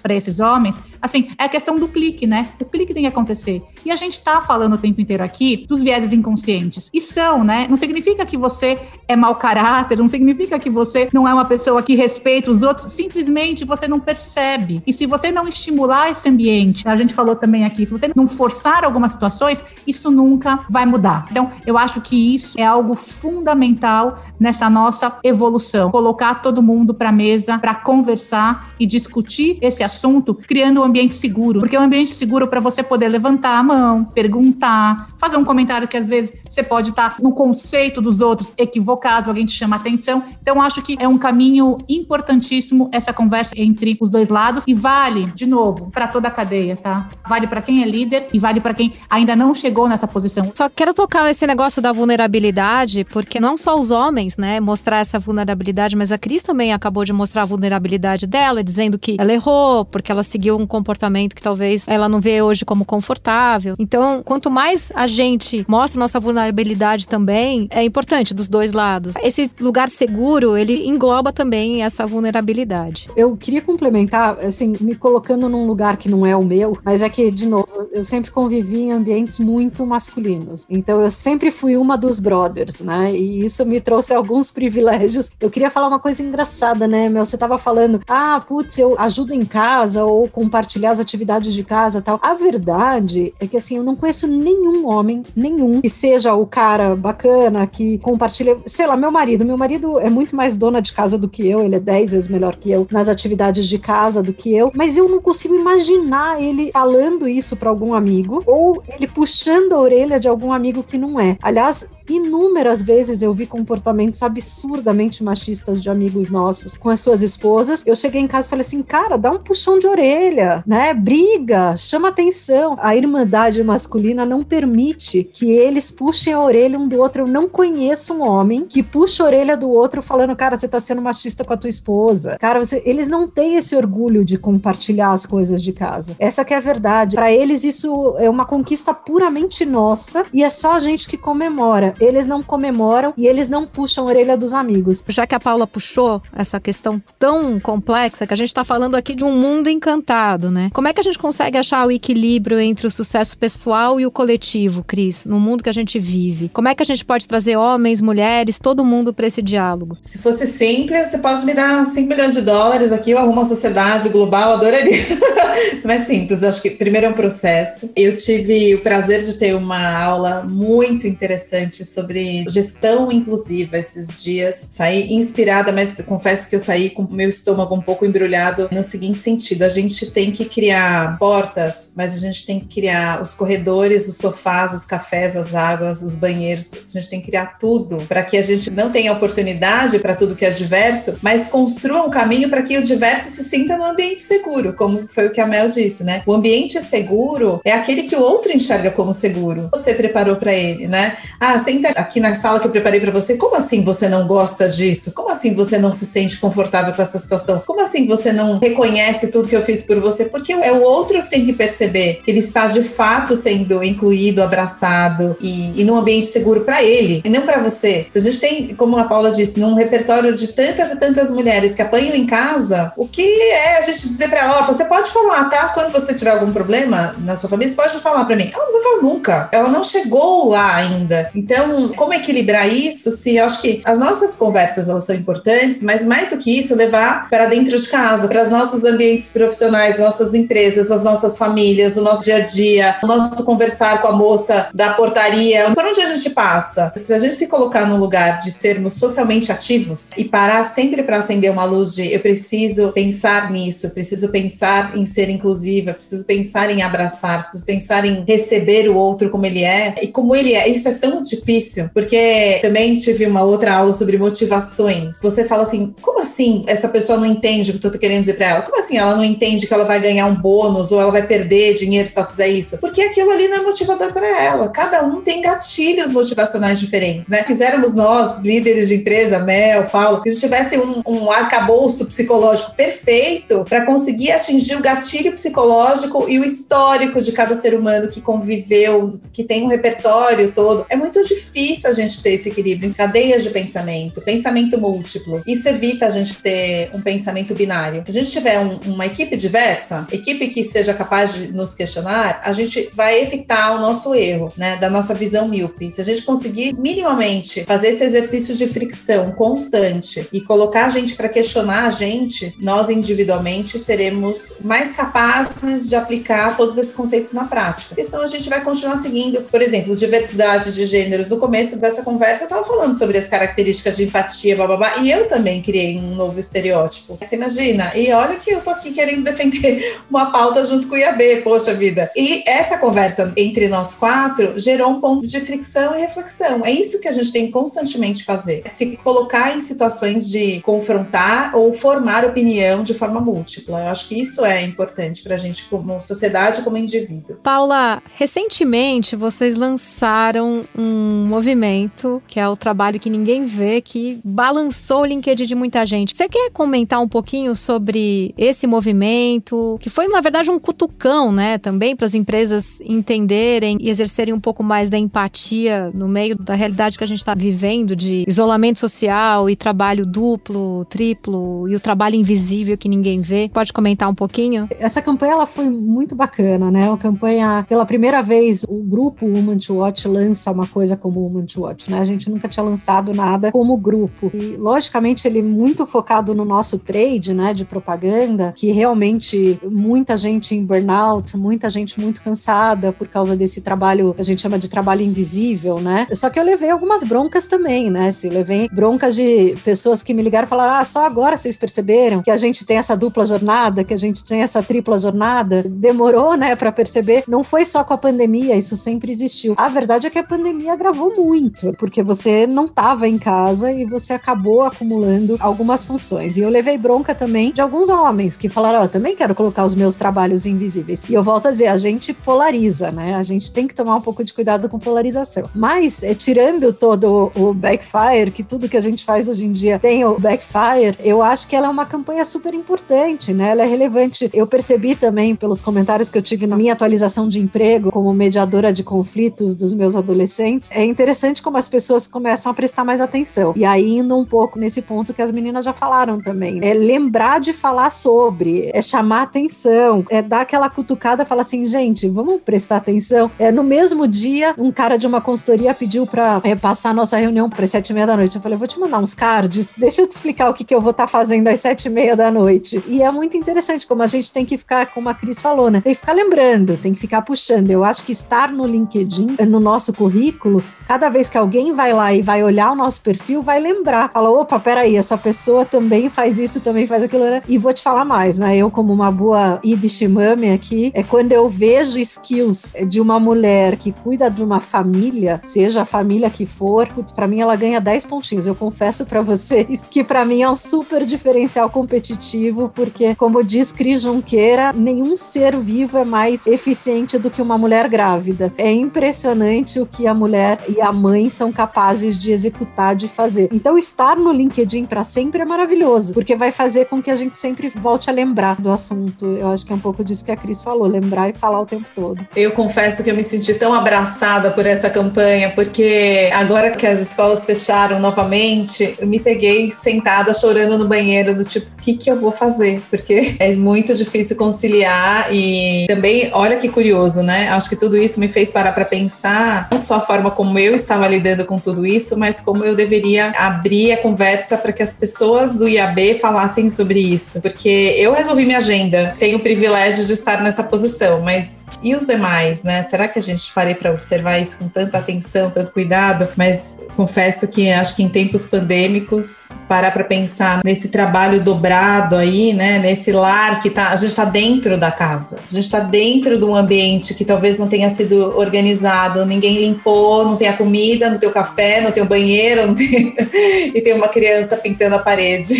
[0.00, 2.50] para esses homens, assim, é a questão do clique, né?
[2.60, 3.60] O clique tem que acontecer.
[3.84, 6.90] E a gente tá falando tempo inteiro aqui dos vieses inconscientes.
[6.92, 7.66] E são, né?
[7.68, 11.82] Não significa que você é mau caráter, não significa que você não é uma pessoa
[11.82, 14.82] que respeita os outros, simplesmente você não percebe.
[14.86, 18.28] E se você não estimular esse ambiente, a gente falou também aqui, se você não
[18.28, 21.26] forçar algumas situações, isso nunca vai mudar.
[21.30, 25.90] Então, eu acho que isso é algo fundamental nessa nossa evolução.
[25.90, 31.60] Colocar todo mundo para mesa para conversar e discutir esse assunto, criando um ambiente seguro,
[31.60, 34.73] porque é um ambiente seguro para você poder levantar a mão, perguntar,
[35.18, 39.46] fazer um comentário que às vezes você pode estar no conceito dos outros equivocado, alguém
[39.46, 40.22] te chama atenção.
[40.40, 45.26] Então, acho que é um caminho importantíssimo essa conversa entre os dois lados e vale,
[45.34, 47.08] de novo, para toda a cadeia, tá?
[47.28, 50.52] Vale para quem é líder e vale para quem ainda não chegou nessa posição.
[50.54, 55.18] Só quero tocar esse negócio da vulnerabilidade, porque não só os homens, né, mostrar essa
[55.18, 59.84] vulnerabilidade, mas a Cris também acabou de mostrar a vulnerabilidade dela, dizendo que ela errou,
[59.84, 63.74] porque ela seguiu um comportamento que talvez ela não vê hoje como confortável.
[63.78, 64.63] Então, quanto mais
[64.94, 69.14] a gente mostra nossa vulnerabilidade também, é importante dos dois lados.
[69.22, 73.10] Esse lugar seguro, ele engloba também essa vulnerabilidade.
[73.14, 77.08] Eu queria complementar, assim, me colocando num lugar que não é o meu, mas é
[77.08, 80.66] que, de novo, eu sempre convivi em ambientes muito masculinos.
[80.70, 83.14] Então, eu sempre fui uma dos brothers, né?
[83.14, 85.30] E isso me trouxe alguns privilégios.
[85.38, 87.24] Eu queria falar uma coisa engraçada, né, Mel?
[87.24, 92.00] Você tava falando, ah, putz, eu ajudo em casa ou compartilhar as atividades de casa
[92.00, 92.18] tal.
[92.22, 96.94] A verdade é que, assim, eu não conheço nenhum homem, nenhum, que seja o cara
[96.94, 99.44] bacana, que compartilha, sei lá, meu marido.
[99.44, 102.28] Meu marido é muito mais dona de casa do que eu, ele é dez vezes
[102.28, 106.42] melhor que eu nas atividades de casa do que eu, mas eu não consigo imaginar
[106.42, 110.98] ele falando isso para algum amigo ou ele puxando a orelha de algum amigo que
[110.98, 111.38] não é.
[111.42, 117.82] Aliás, Inúmeras vezes eu vi comportamentos absurdamente machistas de amigos nossos com as suas esposas.
[117.86, 120.92] Eu cheguei em casa e falei assim, cara, dá um puxão de orelha, né?
[120.92, 122.76] Briga, chama atenção.
[122.78, 127.22] A irmandade masculina não permite que eles puxem a orelha um do outro.
[127.22, 130.80] Eu não conheço um homem que puxa a orelha do outro falando, cara, você tá
[130.80, 132.36] sendo machista com a tua esposa.
[132.38, 132.82] Cara, você...
[132.84, 136.14] eles não têm esse orgulho de compartilhar as coisas de casa.
[136.18, 137.16] Essa que é a verdade.
[137.16, 141.93] Para eles isso é uma conquista puramente nossa e é só a gente que comemora
[142.00, 145.02] eles não comemoram e eles não puxam a orelha dos amigos.
[145.08, 149.14] Já que a Paula puxou essa questão tão complexa, que a gente está falando aqui
[149.14, 150.70] de um mundo encantado, né?
[150.72, 154.10] Como é que a gente consegue achar o equilíbrio entre o sucesso pessoal e o
[154.10, 156.48] coletivo, Cris, no mundo que a gente vive?
[156.48, 159.96] Como é que a gente pode trazer homens, mulheres, todo mundo para esse diálogo?
[160.00, 163.44] Se fosse simples, você pode me dar 5 milhões de dólares aqui, eu arrumo uma
[163.44, 165.04] sociedade global, adoraria.
[165.84, 167.90] Não é simples, acho que primeiro é um processo.
[167.94, 174.68] Eu tive o prazer de ter uma aula muito interessante sobre gestão inclusiva esses dias.
[174.72, 179.18] Saí inspirada, mas confesso que eu saí com meu estômago um pouco embrulhado no seguinte
[179.18, 184.08] sentido: a gente tem que criar portas, mas a gente tem que criar os corredores,
[184.08, 186.72] os sofás, os cafés, as águas, os banheiros.
[186.72, 190.36] A gente tem que criar tudo para que a gente não tenha oportunidade para tudo
[190.36, 194.22] que é diverso, mas construa um caminho para que o diverso se sinta num ambiente
[194.22, 196.22] seguro, como foi o que a Mel disse, né?
[196.26, 199.68] O ambiente seguro é aquele que o outro enxerga como seguro.
[199.74, 201.16] Você preparou para ele, né?
[201.38, 203.36] Ah, senta aqui na sala que eu preparei para você.
[203.36, 205.12] Como assim você não gosta disso?
[205.12, 207.62] Como assim você não se sente confortável com essa situação?
[207.66, 210.26] Como assim você não reconhece tudo que eu fiz por você?
[210.26, 214.42] Porque é o outro que tem que perceber que ele está de fato sendo incluído,
[214.42, 218.06] abraçado e, e num ambiente seguro para ele e não para você.
[218.08, 221.74] Se a gente tem, como a Paula disse, num repertório de tantas e tantas mulheres
[221.74, 225.10] que apanham em casa, o que é a gente dizer para ela, oh, você pode
[225.10, 225.68] falar, tá?
[225.68, 228.50] Quando você tiver algum problema na sua família, você pode falar para mim.
[228.52, 229.48] Ela não vai falar nunca.
[229.52, 231.30] Ela não chegou lá ainda.
[231.34, 231.63] Então,
[231.96, 233.10] como equilibrar isso?
[233.10, 236.74] Se eu acho que as nossas conversas elas são importantes, mas mais do que isso,
[236.74, 241.96] levar para dentro de casa, para os nossos ambientes profissionais, nossas empresas, as nossas famílias,
[241.96, 246.00] o nosso dia a dia, o nosso conversar com a moça da portaria, por onde
[246.00, 246.92] a gente passa.
[246.96, 251.18] Se a gente se colocar no lugar de sermos socialmente ativos e parar sempre para
[251.18, 256.70] acender uma luz de eu preciso pensar nisso, preciso pensar em ser inclusiva, preciso pensar
[256.70, 260.68] em abraçar, preciso pensar em receber o outro como ele é e como ele é.
[260.68, 265.20] Isso é tão difícil difícil, porque também tive uma outra aula sobre motivações.
[265.22, 268.34] Você fala assim, como assim essa pessoa não entende o que eu tô querendo dizer
[268.34, 268.62] para ela?
[268.62, 271.74] Como assim ela não entende que ela vai ganhar um bônus ou ela vai perder
[271.74, 272.78] dinheiro se ela fizer isso?
[272.78, 274.68] Porque aquilo ali não é motivador para ela.
[274.68, 277.42] Cada um tem gatilhos motivacionais diferentes, né?
[277.44, 282.74] Fizéramos nós, líderes de empresa, Mel, Paulo, que a gente tivesse um, um arcabouço psicológico
[282.74, 288.20] perfeito para conseguir atingir o gatilho psicológico e o histórico de cada ser humano que
[288.20, 290.86] conviveu, que tem um repertório todo.
[290.88, 291.43] É muito difícil
[291.84, 295.42] a gente ter esse equilíbrio em cadeias de pensamento, pensamento múltiplo.
[295.46, 298.02] Isso evita a gente ter um pensamento binário.
[298.04, 302.40] Se a gente tiver um, uma equipe diversa, equipe que seja capaz de nos questionar,
[302.44, 305.90] a gente vai evitar o nosso erro, né, da nossa visão míope.
[305.90, 311.14] Se a gente conseguir minimamente fazer esse exercício de fricção constante e colocar a gente
[311.14, 317.44] para questionar a gente, nós individualmente seremos mais capazes de aplicar todos esses conceitos na
[317.44, 317.88] prática.
[317.88, 321.26] Porque senão a gente vai continuar seguindo, por exemplo, diversidade de gêneros.
[321.34, 325.28] No começo dessa conversa eu estava falando sobre as características de empatia, babá, e eu
[325.28, 327.18] também criei um novo estereótipo.
[327.20, 327.90] Você imagina?
[327.96, 331.74] E olha que eu tô aqui querendo defender uma pauta junto com o IAB, poxa
[331.74, 332.08] vida.
[332.14, 336.64] E essa conversa entre nós quatro gerou um ponto de fricção e reflexão.
[336.64, 338.62] É isso que a gente tem que constantemente fazer.
[338.64, 343.80] É se colocar em situações de confrontar ou formar opinião de forma múltipla.
[343.80, 347.38] Eu acho que isso é importante para a gente como sociedade, como indivíduo.
[347.42, 355.02] Paula, recentemente vocês lançaram um movimento que é o trabalho que ninguém vê, que balançou
[355.02, 356.16] o LinkedIn de muita gente.
[356.16, 361.58] Você quer comentar um pouquinho sobre esse movimento, que foi na verdade um cutucão, né,
[361.58, 366.54] também para as empresas entenderem e exercerem um pouco mais da empatia no meio da
[366.54, 371.80] realidade que a gente está vivendo de isolamento social e trabalho duplo, triplo e o
[371.80, 373.50] trabalho invisível que ninguém vê.
[373.52, 374.68] Pode comentar um pouquinho?
[374.78, 376.88] Essa campanha ela foi muito bacana, né?
[376.88, 381.44] Uma campanha pela primeira vez o grupo Woman to Watch lança uma coisa como Woman
[381.44, 382.00] to Watch, né?
[382.00, 384.30] A gente nunca tinha lançado nada como grupo.
[384.32, 390.16] E logicamente ele é muito focado no nosso trade, né, de propaganda, que realmente muita
[390.16, 394.70] gente em burnout, muita gente muito cansada por causa desse trabalho a gente chama de
[394.70, 396.06] trabalho invisível, né?
[396.14, 398.10] Só que eu levei algumas broncas também, né?
[398.10, 402.22] Se levei broncas de pessoas que me ligaram e falaram: "Ah, só agora vocês perceberam
[402.22, 406.34] que a gente tem essa dupla jornada, que a gente tem essa tripla jornada?" Demorou,
[406.34, 407.24] né, para perceber.
[407.28, 409.54] Não foi só com a pandemia, isso sempre existiu.
[409.58, 413.84] A verdade é que a pandemia agravou muito, porque você não estava em casa e
[413.84, 416.36] você acabou acumulando algumas funções.
[416.36, 419.64] E eu levei bronca também de alguns homens que falaram: oh, "Eu também quero colocar
[419.64, 421.02] os meus trabalhos invisíveis".
[421.08, 423.14] E eu volto a dizer, a gente polariza, né?
[423.14, 425.48] A gente tem que tomar um pouco de cuidado com polarização.
[425.54, 429.78] Mas é, tirando todo o backfire, que tudo que a gente faz hoje em dia
[429.78, 433.50] tem o backfire, eu acho que ela é uma campanha super importante, né?
[433.50, 434.30] Ela é relevante.
[434.32, 438.72] Eu percebi também pelos comentários que eu tive na minha atualização de emprego como mediadora
[438.72, 443.52] de conflitos dos meus adolescentes, é interessante como as pessoas começam a prestar mais atenção.
[443.56, 447.40] E aí indo um pouco nesse ponto que as meninas já falaram também, é lembrar
[447.40, 452.76] de falar sobre, é chamar atenção, é dar aquela cutucada, falar assim, gente, vamos prestar
[452.76, 453.30] atenção.
[453.38, 457.16] É no mesmo dia, um cara de uma consultoria pediu para é, passar a nossa
[457.16, 458.36] reunião para sete e meia da noite.
[458.36, 460.80] Eu falei, vou te mandar uns cards, deixa eu te explicar o que, que eu
[460.80, 462.82] vou estar tá fazendo às sete e meia da noite.
[462.86, 465.80] E é muito interessante como a gente tem que ficar, como a Cris falou, né?
[465.80, 467.70] Tem que ficar lembrando, tem que ficar puxando.
[467.70, 472.12] Eu acho que estar no LinkedIn, no nosso currículo, cada vez que alguém vai lá
[472.12, 474.10] e vai olhar o nosso perfil, vai lembrar.
[474.12, 477.42] Fala, opa, peraí, essa pessoa também faz isso, também faz aquilo, né?
[477.48, 478.56] E vou te falar mais, né?
[478.56, 483.76] Eu, como uma boa Yiddish mami aqui, é quando eu vejo skills de uma mulher
[483.76, 487.80] que cuida de uma família, seja a família que for, putz, pra mim ela ganha
[487.80, 488.46] 10 pontinhos.
[488.46, 493.72] Eu confesso para vocês que para mim é um super diferencial competitivo, porque, como diz
[493.72, 498.52] Cris Junqueira, nenhum ser vivo é mais eficiente do que uma mulher grávida.
[498.58, 503.48] É impressionante o que a mulher e a mãe são capazes de executar, de fazer.
[503.52, 507.36] Então, estar no LinkedIn para sempre é maravilhoso, porque vai fazer com que a gente
[507.36, 509.26] sempre volte a lembrar do assunto.
[509.38, 511.66] Eu acho que é um pouco disso que a Cris falou, lembrar e falar o
[511.66, 512.26] tempo todo.
[512.34, 517.00] Eu confesso que eu me senti tão abraçada por essa campanha, porque agora que as
[517.00, 522.10] escolas fecharam novamente, eu me peguei sentada chorando no banheiro, do tipo, o que, que
[522.10, 522.82] eu vou fazer?
[522.90, 527.48] Porque é muito difícil conciliar e também, olha que curioso, né?
[527.48, 530.74] Acho que tudo isso me fez parar para pensar, não só a forma como eu
[530.74, 534.96] estava lidando com tudo isso, mas como eu deveria abrir a conversa para que as
[534.96, 537.40] pessoas do IAB falassem sobre isso.
[537.40, 542.06] Porque eu resolvi minha agenda, tenho o privilégio de estar nessa posição, mas e os
[542.06, 542.82] demais, né?
[542.82, 546.28] Será que a gente parei para observar isso com tanta atenção, tanto cuidado?
[546.34, 552.54] Mas confesso que acho que em tempos pandêmicos, parar para pensar nesse trabalho dobrado aí,
[552.54, 552.78] né?
[552.78, 556.44] Nesse lar que tá, a gente está dentro da casa, a gente está dentro de
[556.44, 561.08] um ambiente que talvez não tenha sido organizado, ninguém limpou, não tem tem a comida,
[561.08, 563.14] não tem o café, não tem o banheiro, não tem...
[563.74, 565.54] e tem uma criança pintando a parede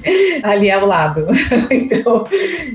[0.44, 1.26] ali ao lado.
[1.70, 2.26] Então,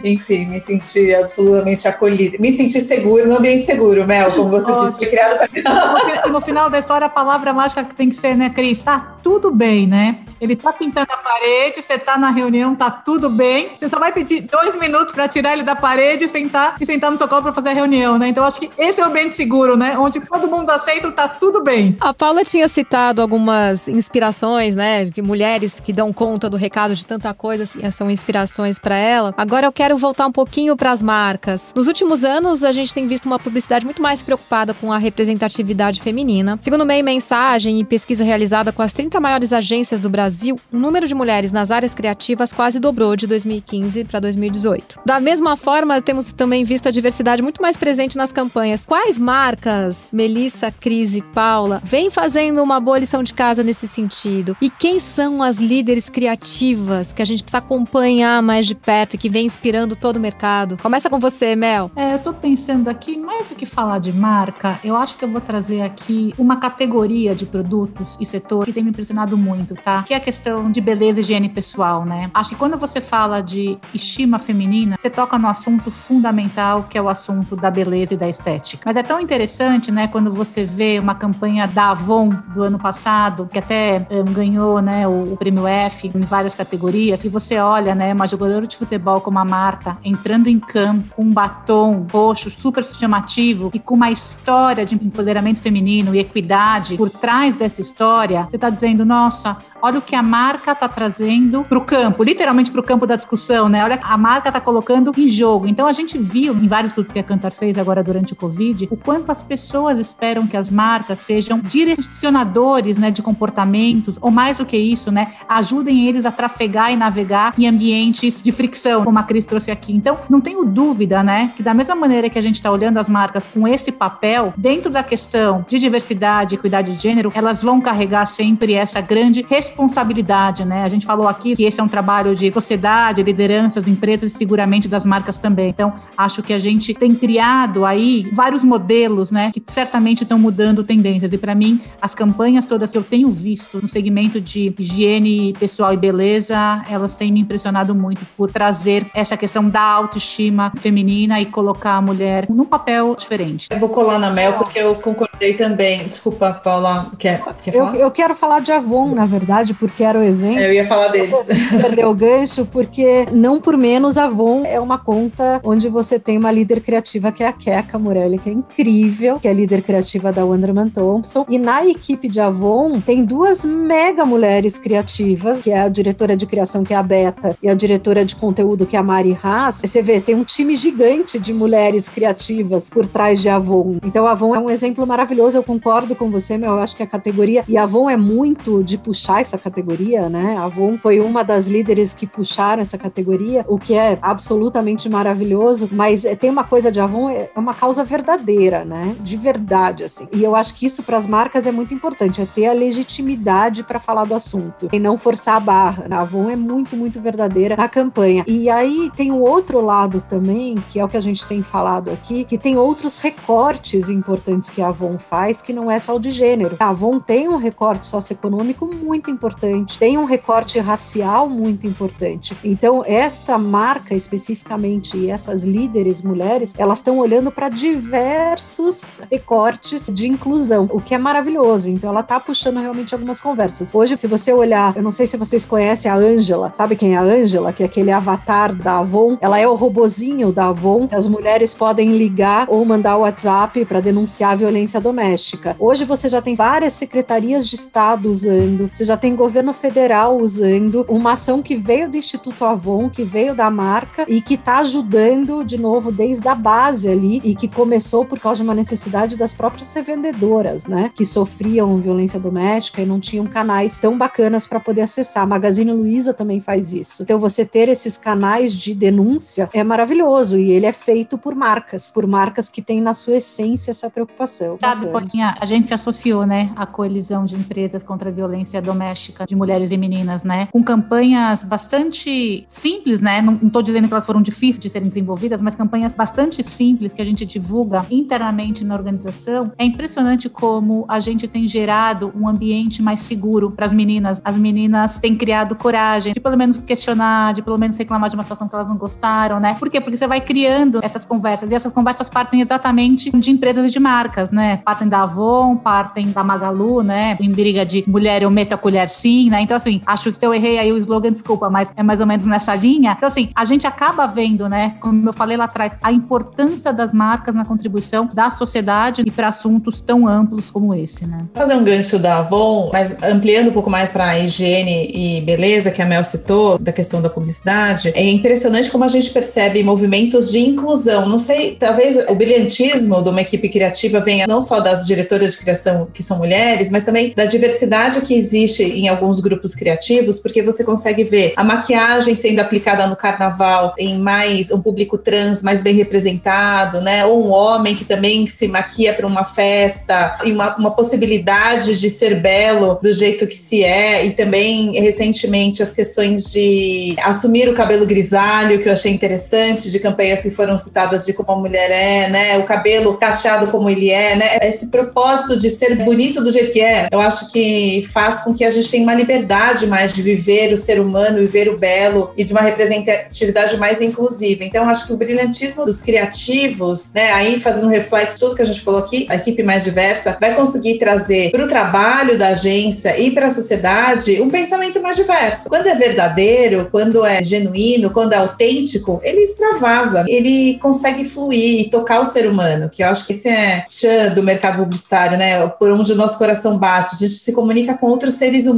[0.03, 2.37] enfim, me senti absolutamente acolhida.
[2.39, 4.85] Me senti seguro, no ambiente seguro, Mel, como você Ótimo.
[4.85, 6.29] disse, foi criado para.
[6.29, 8.81] No final da história, a palavra mágica que tem que ser, né, Cris?
[8.81, 10.19] Tá tudo bem, né?
[10.39, 13.69] Ele tá pintando a parede, você tá na reunião, tá tudo bem.
[13.77, 17.09] Você só vai pedir dois minutos para tirar ele da parede e sentar e sentar
[17.11, 18.27] no seu colo para fazer a reunião, né?
[18.27, 19.97] Então acho que esse é o ambiente seguro, né?
[19.97, 21.95] Onde todo mundo aceita, tá tudo bem.
[21.99, 25.05] A Paula tinha citado algumas inspirações, né?
[25.05, 29.33] De mulheres que dão conta do recado de tanta coisa, assim, são inspirações para ela.
[29.37, 31.73] Agora eu quero voltar um pouquinho para as marcas.
[31.75, 36.01] Nos últimos anos, a gente tem visto uma publicidade muito mais preocupada com a representatividade
[36.01, 36.57] feminina.
[36.61, 41.07] Segundo meio mensagem e pesquisa realizada com as 30 maiores agências do Brasil, o número
[41.07, 44.99] de mulheres nas áreas criativas quase dobrou de 2015 para 2018.
[45.05, 48.85] Da mesma forma, temos também visto a diversidade muito mais presente nas campanhas.
[48.85, 54.55] Quais marcas, Melissa, Cris e Paula, vêm fazendo uma boa lição de casa nesse sentido?
[54.61, 59.17] E quem são as líderes criativas que a gente precisa acompanhar mais de perto e
[59.17, 60.77] que vem inspirando todo o mercado?
[60.77, 61.91] Começa com você, Mel.
[61.95, 65.29] É, eu tô pensando aqui, mais do que falar de marca, eu acho que eu
[65.29, 70.03] vou trazer aqui uma categoria de produtos e setor que tem me impressionado muito, tá?
[70.03, 72.29] Que é questão de beleza e higiene pessoal, né?
[72.33, 77.01] Acho que quando você fala de estima feminina, você toca no assunto fundamental, que é
[77.01, 78.83] o assunto da beleza e da estética.
[78.85, 83.49] Mas é tão interessante, né, quando você vê uma campanha da Avon do ano passado,
[83.51, 87.95] que até um, ganhou, né, o, o, prêmio F em várias categorias, e você olha,
[87.95, 92.49] né, uma jogadora de futebol como a Marta entrando em campo com um batom roxo
[92.49, 98.47] super chamativo e com uma história de empoderamento feminino e equidade por trás dessa história,
[98.49, 102.71] você está dizendo, nossa, olha o que a marca está trazendo para o campo, literalmente
[102.71, 103.83] para o campo da discussão, né?
[103.83, 105.67] Olha, a marca está colocando em jogo.
[105.67, 108.87] Então a gente viu em vários estudos que a Cantar fez agora durante o Covid,
[108.89, 114.57] o quanto as pessoas esperam que as marcas sejam direcionadores, né, de comportamentos, ou mais
[114.57, 119.19] do que isso, né, ajudem eles a trafegar e navegar em ambientes de fricção, como
[119.19, 119.93] a Cris trouxe aqui.
[119.93, 123.09] Então, não tenho dúvida, né, que da mesma maneira que a gente está olhando as
[123.09, 128.25] marcas com esse papel, dentro da questão de diversidade, equidade de gênero, elas vão carregar
[128.27, 130.83] sempre essa grande responsabilidade responsabilidade, né?
[130.83, 134.87] A gente falou aqui que esse é um trabalho de sociedade, lideranças, empresas e seguramente
[134.87, 135.69] das marcas também.
[135.69, 140.83] Então, acho que a gente tem criado aí vários modelos, né, que certamente estão mudando
[140.83, 141.33] tendências.
[141.33, 145.93] E para mim, as campanhas todas que eu tenho visto no segmento de higiene pessoal
[145.93, 151.45] e beleza, elas têm me impressionado muito por trazer essa questão da autoestima feminina e
[151.45, 153.67] colocar a mulher num papel diferente.
[153.71, 156.07] Eu vou colar na Mel porque eu concordei também.
[156.07, 157.95] Desculpa, Paula, quer, quer falar?
[157.95, 160.59] Eu, eu quero falar de Avon, na verdade verdade, porque era o exemplo.
[160.59, 161.35] Eu ia falar deles.
[161.81, 166.37] Perdeu o gancho, porque não por menos a Avon é uma conta onde você tem
[166.37, 170.31] uma líder criativa que é a Keka Morelli, que é incrível, que é líder criativa
[170.31, 171.45] da Wonderman Thompson.
[171.49, 176.45] E na equipe de Avon tem duas mega mulheres criativas, que é a diretora de
[176.45, 179.81] criação, que é a Beta, e a diretora de conteúdo, que é a Mari Haas.
[179.81, 183.97] Você vê, tem um time gigante de mulheres criativas por trás de Avon.
[184.03, 185.57] Então, a Avon é um exemplo maravilhoso.
[185.57, 186.71] Eu concordo com você, meu.
[186.71, 187.63] Eu acho que a categoria.
[187.67, 190.57] E a Avon é muito de puxar essa categoria, né?
[190.57, 195.89] A Avon foi uma das líderes que puxaram essa categoria, o que é absolutamente maravilhoso,
[195.91, 199.15] mas é, tem uma coisa de Avon, é, é uma causa verdadeira, né?
[199.19, 200.27] De verdade, assim.
[200.31, 203.83] E eu acho que isso para as marcas é muito importante, é ter a legitimidade
[203.83, 206.07] para falar do assunto e não forçar a barra.
[206.09, 208.43] A Avon é muito, muito verdadeira na campanha.
[208.47, 212.09] E aí tem um outro lado também, que é o que a gente tem falado
[212.09, 216.19] aqui, que tem outros recortes importantes que a Avon faz, que não é só o
[216.19, 216.77] de gênero.
[216.79, 222.55] A Avon tem um recorte socioeconômico muito importante, tem um recorte racial muito importante.
[222.63, 230.27] Então, esta marca especificamente e essas líderes mulheres, elas estão olhando para diversos recortes de
[230.27, 231.89] inclusão, o que é maravilhoso.
[231.89, 233.93] Então, ela está puxando realmente algumas conversas.
[233.93, 237.17] Hoje, se você olhar, eu não sei se vocês conhecem a Ângela, sabe quem é
[237.17, 237.73] a Ângela?
[237.73, 239.37] Que é aquele avatar da Avon.
[239.41, 241.07] Ela é o robozinho da Avon.
[241.11, 245.75] As mulheres podem ligar ou mandar o WhatsApp para denunciar a violência doméstica.
[245.79, 251.05] Hoje você já tem várias secretarias de Estado usando, você já tem governo federal usando
[251.07, 255.63] uma ação que veio do Instituto Avon, que veio da marca e que está ajudando
[255.63, 259.53] de novo desde a base ali e que começou por causa de uma necessidade das
[259.53, 265.03] próprias revendedoras, né, que sofriam violência doméstica e não tinham canais tão bacanas para poder
[265.03, 265.43] acessar.
[265.43, 267.23] A Magazine Luiza também faz isso.
[267.23, 272.11] Então você ter esses canais de denúncia é maravilhoso e ele é feito por marcas,
[272.11, 274.75] por marcas que têm na sua essência essa preocupação.
[274.81, 279.12] Sabe, Paulinha, a gente se associou, né, à coalizão de empresas contra a violência doméstica
[279.13, 280.67] doméstica de mulheres e meninas, né?
[280.71, 283.41] Com campanhas bastante simples, né?
[283.41, 287.21] Não estou dizendo que elas foram difíceis de serem desenvolvidas, mas campanhas bastante simples que
[287.21, 289.71] a gente divulga internamente na organização.
[289.77, 294.41] É impressionante como a gente tem gerado um ambiente mais seguro para as meninas.
[294.43, 298.43] As meninas têm criado coragem de pelo menos questionar, de pelo menos reclamar de uma
[298.43, 299.75] situação que elas não gostaram, né?
[299.75, 300.01] Por quê?
[300.01, 303.99] Porque você vai criando essas conversas e essas conversas partem exatamente de empresas e de
[303.99, 304.77] marcas, né?
[304.77, 307.37] Partem da Avon, partem da Magalu, né?
[307.39, 309.61] Em briga de mulher eu meto a colher sim, né?
[309.61, 312.25] Então, assim, acho que se eu errei aí o slogan, desculpa, mas é mais ou
[312.25, 313.13] menos nessa linha.
[313.17, 314.95] Então, assim, a gente acaba vendo, né?
[314.99, 319.47] Como eu falei lá atrás, a importância das marcas na contribuição da sociedade e para
[319.47, 321.45] assuntos tão amplos como esse, né?
[321.53, 325.91] Fazer um gancho da Avon, mas ampliando um pouco mais para a higiene e beleza,
[325.91, 330.51] que a Mel citou, da questão da publicidade, é impressionante como a gente percebe movimentos
[330.51, 331.27] de inclusão.
[331.27, 335.57] Não sei, talvez o brilhantismo de uma equipe criativa venha não só das diretoras de
[335.59, 340.61] criação que são mulheres, mas também da diversidade que existe em alguns grupos criativos, porque
[340.61, 345.81] você consegue ver a maquiagem sendo aplicada no carnaval em mais um público trans mais
[345.81, 347.25] bem representado, né?
[347.25, 352.09] Ou um homem que também se maquia para uma festa e uma, uma possibilidade de
[352.09, 357.73] ser belo do jeito que se é, e também recentemente as questões de assumir o
[357.73, 361.91] cabelo grisalho, que eu achei interessante, de campanhas que foram citadas de como a mulher
[361.91, 362.57] é, né?
[362.57, 364.57] O cabelo cacheado como ele é, né?
[364.61, 368.63] Esse propósito de ser bonito do jeito que é, eu acho que faz com que
[368.63, 372.43] a gente tenha uma liberdade mais de viver o ser humano, viver o belo e
[372.43, 374.63] de uma representatividade mais inclusiva.
[374.63, 377.31] Então, acho que o brilhantismo dos criativos, né?
[377.31, 380.97] Aí fazendo reflexo tudo que a gente falou aqui, a equipe mais diversa vai conseguir
[380.97, 385.69] trazer para o trabalho da agência e para a sociedade um pensamento mais diverso.
[385.69, 391.89] Quando é verdadeiro, quando é genuíno, quando é autêntico, ele extravasa, ele consegue fluir e
[391.89, 395.67] tocar o ser humano, que eu acho que esse é tchan do mercado publicitário, né?
[395.67, 398.72] Por onde o nosso coração bate, a gente se comunica com outros seres humanos.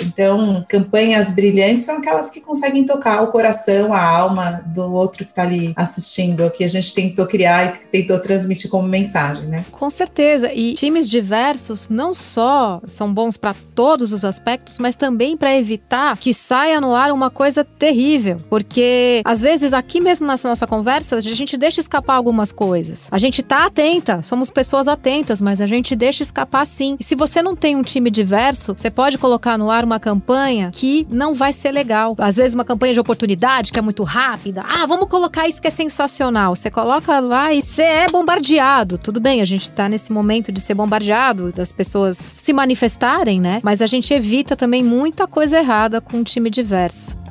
[0.00, 5.32] Então, campanhas brilhantes são aquelas que conseguem tocar o coração, a alma do outro que
[5.32, 9.64] está ali assistindo, que a gente tentou criar e tentou transmitir como mensagem, né?
[9.70, 10.52] Com certeza.
[10.52, 16.16] E times diversos não só são bons para todos os aspectos, mas também para evitar
[16.16, 18.36] que saia no ar uma coisa terrível.
[18.48, 23.08] Porque às vezes aqui mesmo nessa nossa conversa, a gente deixa escapar algumas coisas.
[23.10, 26.96] A gente tá atenta, somos pessoas atentas, mas a gente deixa escapar sim.
[26.98, 30.70] E se você não tem um time diverso, você pode colocar no ar uma campanha
[30.72, 32.14] que não vai ser legal.
[32.18, 34.62] Às vezes uma campanha de oportunidade que é muito rápida.
[34.66, 36.54] Ah, vamos colocar isso que é sensacional.
[36.56, 38.98] Você coloca lá e você é bombardeado.
[38.98, 43.60] Tudo bem, a gente tá nesse momento de ser bombardeado, das pessoas se manifestarem, né?
[43.62, 47.23] Mas a gente evita também muita coisa errada com um time diverso.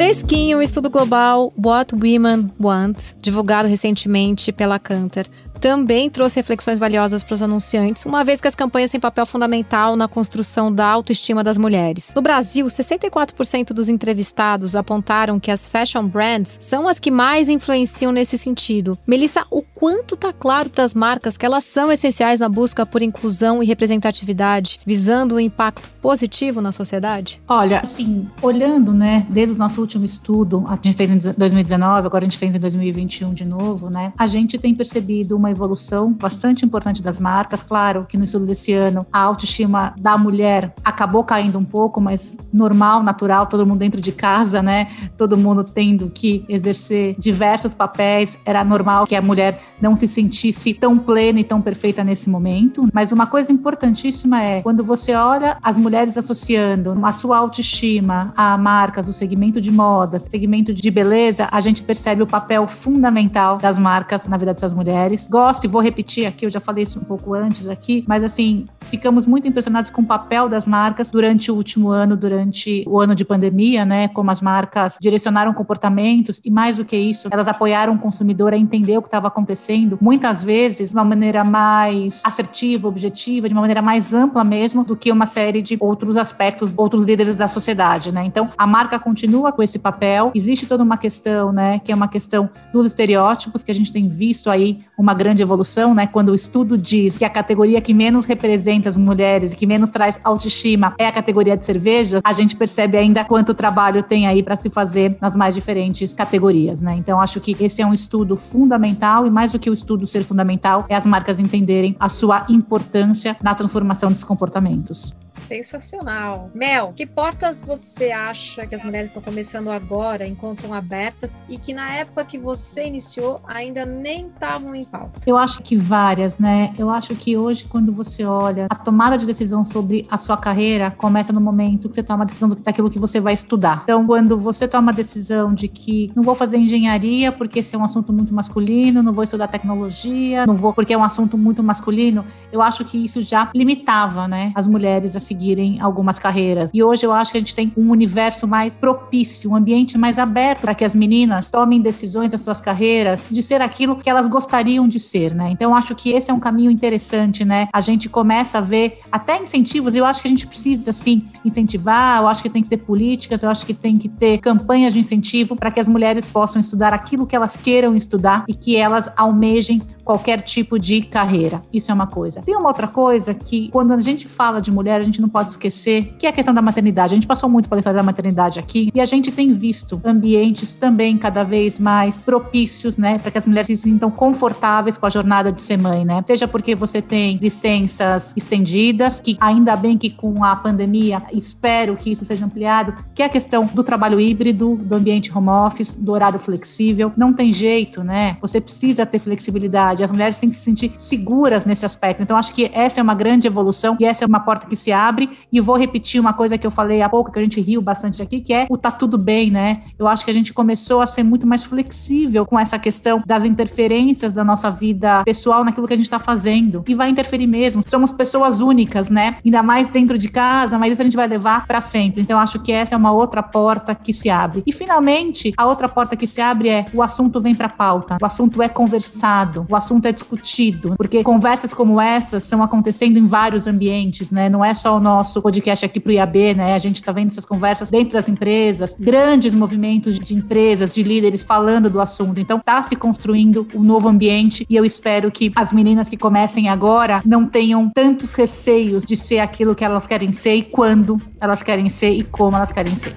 [0.00, 5.26] Fresquinho, o estudo global What Women Want, divulgado recentemente pela Cantor,
[5.60, 9.94] também trouxe reflexões valiosas para os anunciantes, uma vez que as campanhas têm papel fundamental
[9.94, 12.12] na construção da autoestima das mulheres.
[12.16, 18.10] No Brasil, 64% dos entrevistados apontaram que as fashion brands são as que mais influenciam
[18.10, 18.98] nesse sentido.
[19.06, 23.02] Melissa, o quanto está claro para as marcas que elas são essenciais na busca por
[23.02, 27.40] inclusão e representatividade, visando um impacto positivo na sociedade?
[27.46, 32.24] Olha, assim, olhando, né, desde o nosso último estudo, a gente fez em 2019, agora
[32.24, 36.64] a gente fez em 2021 de novo, né, a gente tem percebido uma evolução bastante
[36.64, 37.62] importante das marcas.
[37.62, 42.36] Claro que no estudo desse ano a autoestima da mulher acabou caindo um pouco, mas
[42.52, 44.88] normal, natural, todo mundo dentro de casa, né?
[45.16, 48.38] Todo mundo tendo que exercer diversos papéis.
[48.44, 52.88] Era normal que a mulher não se sentisse tão plena e tão perfeita nesse momento.
[52.92, 58.56] Mas uma coisa importantíssima é quando você olha as mulheres associando a sua autoestima a
[58.56, 63.78] marcas, o segmento de moda, segmento de beleza, a gente percebe o papel fundamental das
[63.78, 67.02] marcas na vida dessas mulheres gosto, e vou repetir aqui, eu já falei isso um
[67.02, 71.54] pouco antes aqui, mas assim, ficamos muito impressionados com o papel das marcas durante o
[71.54, 74.08] último ano, durante o ano de pandemia, né?
[74.08, 78.58] Como as marcas direcionaram comportamentos e mais do que isso, elas apoiaram o consumidor a
[78.58, 83.62] entender o que estava acontecendo, muitas vezes de uma maneira mais assertiva, objetiva, de uma
[83.62, 88.12] maneira mais ampla mesmo do que uma série de outros aspectos, outros líderes da sociedade,
[88.12, 88.24] né?
[88.26, 90.32] Então, a marca continua com esse papel.
[90.34, 94.06] Existe toda uma questão, né, que é uma questão dos estereótipos que a gente tem
[94.06, 96.08] visto aí uma grande grande evolução, né?
[96.08, 99.88] Quando o estudo diz que a categoria que menos representa as mulheres e que menos
[99.90, 104.42] traz autoestima é a categoria de cerveja, a gente percebe ainda quanto trabalho tem aí
[104.42, 106.96] para se fazer nas mais diferentes categorias, né?
[106.96, 110.24] Então acho que esse é um estudo fundamental e mais do que o estudo ser
[110.24, 115.14] fundamental é as marcas entenderem a sua importância na transformação dos comportamentos.
[115.40, 116.50] Sensacional.
[116.54, 121.72] Mel, que portas você acha que as mulheres estão começando agora, encontram abertas e que
[121.72, 125.20] na época que você iniciou ainda nem estavam em pauta?
[125.26, 126.72] Eu acho que várias, né?
[126.78, 130.90] Eu acho que hoje, quando você olha, a tomada de decisão sobre a sua carreira
[130.90, 133.80] começa no momento que você toma a decisão daquilo que você vai estudar.
[133.84, 137.78] Então, quando você toma a decisão de que não vou fazer engenharia porque esse é
[137.78, 141.62] um assunto muito masculino, não vou estudar tecnologia, não vou porque é um assunto muito
[141.62, 146.70] masculino, eu acho que isso já limitava, né, as mulheres a seguirem algumas carreiras.
[146.74, 150.18] E hoje eu acho que a gente tem um universo mais propício, um ambiente mais
[150.18, 154.26] aberto para que as meninas tomem decisões das suas carreiras de ser aquilo que elas
[154.26, 155.50] gostariam de ser, né?
[155.52, 157.68] Então eu acho que esse é um caminho interessante, né?
[157.72, 162.20] A gente começa a ver até incentivos, eu acho que a gente precisa sim incentivar,
[162.20, 164.98] eu acho que tem que ter políticas, eu acho que tem que ter campanhas de
[164.98, 169.08] incentivo para que as mulheres possam estudar aquilo que elas queiram estudar e que elas
[169.16, 171.62] almejem qualquer tipo de carreira.
[171.72, 172.42] Isso é uma coisa.
[172.42, 175.50] Tem uma outra coisa que, quando a gente fala de mulher, a gente não pode
[175.50, 177.12] esquecer, que é a questão da maternidade.
[177.12, 180.74] A gente passou muito pela história da maternidade aqui e a gente tem visto ambientes
[180.74, 185.10] também cada vez mais propícios, né, para que as mulheres se sintam confortáveis com a
[185.10, 186.22] jornada de ser mãe, né?
[186.26, 192.10] Seja porque você tem licenças estendidas, que ainda bem que com a pandemia, espero que
[192.10, 196.12] isso seja ampliado, que é a questão do trabalho híbrido, do ambiente home office, do
[196.12, 197.12] horário flexível.
[197.16, 198.36] Não tem jeito, né?
[198.40, 202.22] Você precisa ter flexibilidade as mulheres têm que se sentir seguras nesse aspecto.
[202.22, 204.92] Então, acho que essa é uma grande evolução e essa é uma porta que se
[204.92, 205.30] abre.
[205.52, 208.22] E vou repetir uma coisa que eu falei há pouco, que a gente riu bastante
[208.22, 209.82] aqui, que é o tá tudo bem, né?
[209.98, 213.44] Eu acho que a gente começou a ser muito mais flexível com essa questão das
[213.44, 216.84] interferências da nossa vida pessoal naquilo que a gente está fazendo.
[216.86, 217.82] E vai interferir mesmo.
[217.86, 219.36] Somos pessoas únicas, né?
[219.44, 222.22] Ainda mais dentro de casa, mas isso a gente vai levar para sempre.
[222.22, 224.62] Então, acho que essa é uma outra porta que se abre.
[224.66, 228.18] E, finalmente, a outra porta que se abre é o assunto vem para pauta.
[228.20, 229.66] O assunto é conversado.
[229.68, 234.48] O assunto é discutido, porque conversas como essas estão acontecendo em vários ambientes, né?
[234.48, 236.74] Não é só o nosso podcast aqui para o IAB, né?
[236.74, 241.42] A gente está vendo essas conversas dentro das empresas, grandes movimentos de empresas, de líderes
[241.42, 242.38] falando do assunto.
[242.38, 246.68] Então, está se construindo um novo ambiente e eu espero que as meninas que comecem
[246.68, 251.62] agora não tenham tantos receios de ser aquilo que elas querem ser e quando elas
[251.62, 253.14] querem ser e como elas querem ser.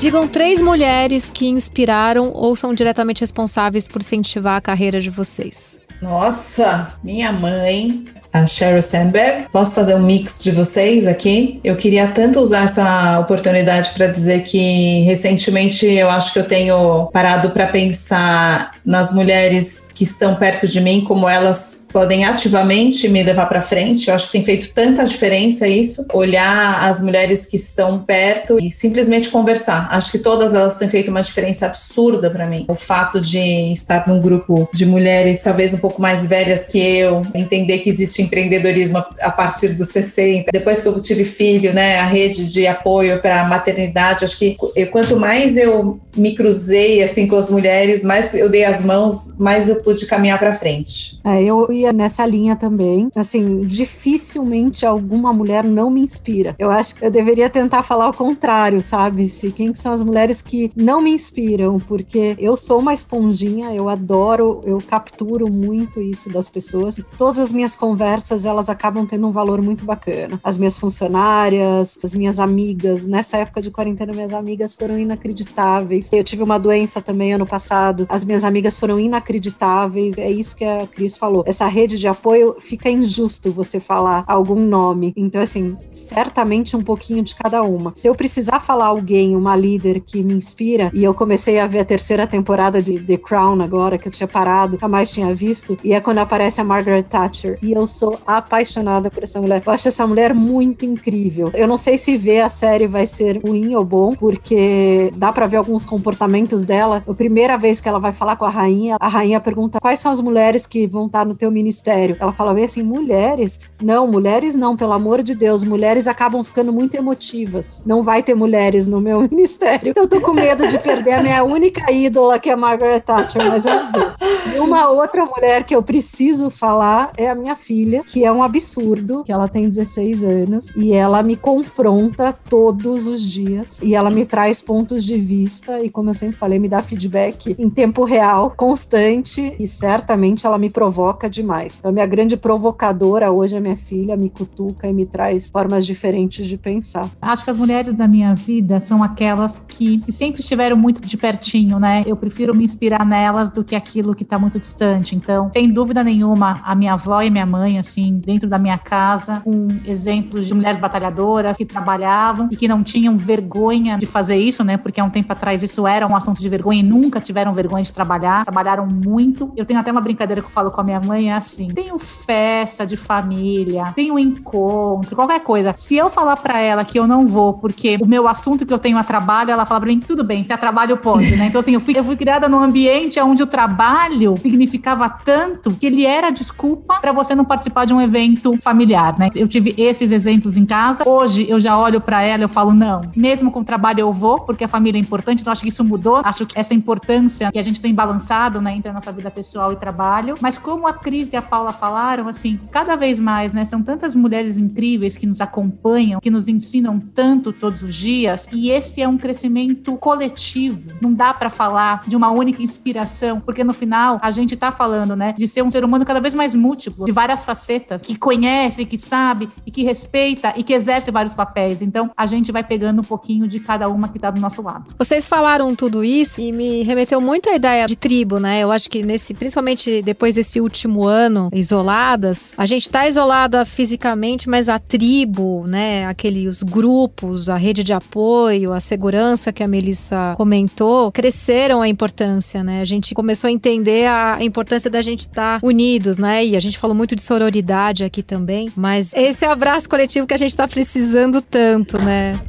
[0.00, 5.78] Digam três mulheres que inspiraram ou são diretamente responsáveis por incentivar a carreira de vocês.
[6.00, 9.48] Nossa, minha mãe, a Sheryl Sandberg.
[9.52, 11.60] Posso fazer um mix de vocês aqui?
[11.62, 17.10] Eu queria tanto usar essa oportunidade para dizer que recentemente eu acho que eu tenho
[17.12, 23.22] parado para pensar nas mulheres que estão perto de mim, como elas podem ativamente me
[23.22, 24.08] levar para frente.
[24.08, 26.06] Eu acho que tem feito tanta diferença isso.
[26.12, 29.88] Olhar as mulheres que estão perto e simplesmente conversar.
[29.90, 32.64] Acho que todas elas têm feito uma diferença absurda para mim.
[32.68, 33.38] O fato de
[33.72, 38.22] estar num grupo de mulheres talvez um pouco mais velhas que eu, entender que existe
[38.22, 40.50] empreendedorismo a partir dos 60.
[40.52, 44.56] Depois que eu tive filho, né, a rede de apoio para a maternidade, acho que
[44.74, 49.36] eu, quanto mais eu me cruzei assim com as mulheres, mais eu dei as mãos,
[49.38, 51.18] mais eu pude caminhar para frente.
[51.24, 53.10] É, eu ia nessa linha também.
[53.14, 56.54] Assim, dificilmente alguma mulher não me inspira.
[56.58, 59.26] Eu acho que eu deveria tentar falar o contrário, sabe?
[59.26, 63.88] Se quem são as mulheres que não me inspiram, porque eu sou uma esponjinha, eu
[63.88, 66.98] adoro, eu capturo muito isso das pessoas.
[67.16, 70.38] Todas as minhas conversas, elas acabam tendo um valor muito bacana.
[70.42, 76.12] As minhas funcionárias, as minhas amigas, nessa época de quarentena, minhas amigas foram inacreditáveis.
[76.12, 80.18] Eu tive uma doença também ano passado, as minhas amigas foram inacreditáveis.
[80.18, 81.44] É isso que a Cris falou.
[81.46, 85.12] Essa rede de apoio, fica injusto você falar algum nome.
[85.16, 87.92] Então, assim, certamente um pouquinho de cada uma.
[87.94, 91.80] Se eu precisar falar alguém, uma líder que me inspira, e eu comecei a ver
[91.80, 95.76] a terceira temporada de The Crown agora, que eu tinha parado, nunca mais tinha visto,
[95.82, 97.58] e é quando aparece a Margaret Thatcher.
[97.62, 99.62] E eu sou apaixonada por essa mulher.
[99.64, 101.50] Eu acho essa mulher muito incrível.
[101.54, 105.46] Eu não sei se ver a série vai ser ruim ou bom, porque dá para
[105.46, 107.02] ver alguns comportamentos dela.
[107.06, 110.12] A primeira vez que ela vai falar com a rainha, a rainha pergunta quais são
[110.12, 112.16] as mulheres que vão estar no teu ministério.
[112.18, 113.60] Ela fala bem assim: mulheres?
[113.82, 115.64] Não, mulheres não, pelo amor de Deus.
[115.64, 117.82] Mulheres acabam ficando muito emotivas.
[117.86, 119.90] Não vai ter mulheres no meu ministério.
[119.90, 123.46] Então, eu tô com medo de perder a minha única ídola, que é Margaret Thatcher,
[123.46, 124.54] mas eu vou.
[124.54, 128.42] E uma outra mulher que eu preciso falar é a minha filha, que é um
[128.42, 134.10] absurdo, que ela tem 16 anos e ela me confronta todos os dias e ela
[134.10, 138.04] me traz pontos de vista e, como eu sempre falei, me dá feedback em tempo
[138.04, 141.80] real, constante e certamente ela me provoca demais.
[141.84, 146.46] A minha grande provocadora hoje é minha filha, me cutuca e me traz formas diferentes
[146.46, 147.10] de pensar.
[147.20, 151.78] Acho que as mulheres da minha vida são aquelas que sempre estiveram muito de pertinho,
[151.78, 152.04] né?
[152.06, 155.16] Eu prefiro me inspirar nelas do que aquilo que está muito distante.
[155.16, 159.40] Então, sem dúvida nenhuma, a minha avó e minha mãe, assim, dentro da minha casa,
[159.40, 164.62] com exemplos de mulheres batalhadoras que trabalhavam e que não tinham vergonha de fazer isso,
[164.62, 164.76] né?
[164.76, 167.82] Porque há um tempo atrás isso era um assunto de vergonha e nunca tiveram vergonha
[167.82, 169.52] de trabalhar, trabalharam muito.
[169.56, 171.98] Eu tenho até uma brincadeira que eu falo com a minha mãe, é assim: tenho
[171.98, 175.72] festa de família, tenho encontro, qualquer coisa.
[175.76, 178.78] Se eu falar para ela que eu não vou porque o meu assunto que eu
[178.78, 181.46] tenho a trabalho, ela fala pra mim, tudo bem, se é trabalho pode, né?
[181.46, 185.86] Então, assim, eu fui, eu fui criada num ambiente onde o trabalho significava tanto que
[185.86, 189.30] ele era desculpa para você não participar de um evento familiar, né?
[189.34, 191.08] Eu tive esses exemplos em casa.
[191.08, 194.12] Hoje eu já olho para ela e eu falo, não, mesmo com o trabalho eu
[194.12, 196.20] vou, porque a família é importante, então acho que isso mudou.
[196.24, 198.19] Acho que essa importância que a gente tem balançado,
[198.60, 200.34] né, entre a nossa vida pessoal e trabalho.
[200.40, 204.14] Mas como a Cris e a Paula falaram, assim, cada vez mais, né, são tantas
[204.14, 209.08] mulheres incríveis que nos acompanham, que nos ensinam tanto todos os dias, e esse é
[209.08, 210.92] um crescimento coletivo.
[211.00, 215.16] Não dá para falar de uma única inspiração, porque no final a gente tá falando,
[215.16, 218.84] né, de ser um ser humano cada vez mais múltiplo, de várias facetas, que conhece,
[218.84, 221.82] que sabe e que respeita e que exerce vários papéis.
[221.82, 224.94] Então, a gente vai pegando um pouquinho de cada uma que tá do nosso lado.
[224.98, 228.58] Vocês falaram tudo isso e me remeteu muito à ideia de tribo, né?
[228.58, 234.48] Eu acho que nesse, principalmente depois desse último ano, isoladas, a gente tá isolada fisicamente,
[234.48, 239.68] mas a tribo, né, aquele os grupos, a rede de apoio, a segurança que a
[239.68, 242.80] Melissa comentou, cresceram a importância, né?
[242.80, 246.44] A gente começou a entender a importância da gente estar tá unidos, né?
[246.44, 250.38] E a gente falou muito de sororidade aqui também, mas esse abraço coletivo que a
[250.38, 252.40] gente tá precisando tanto, né?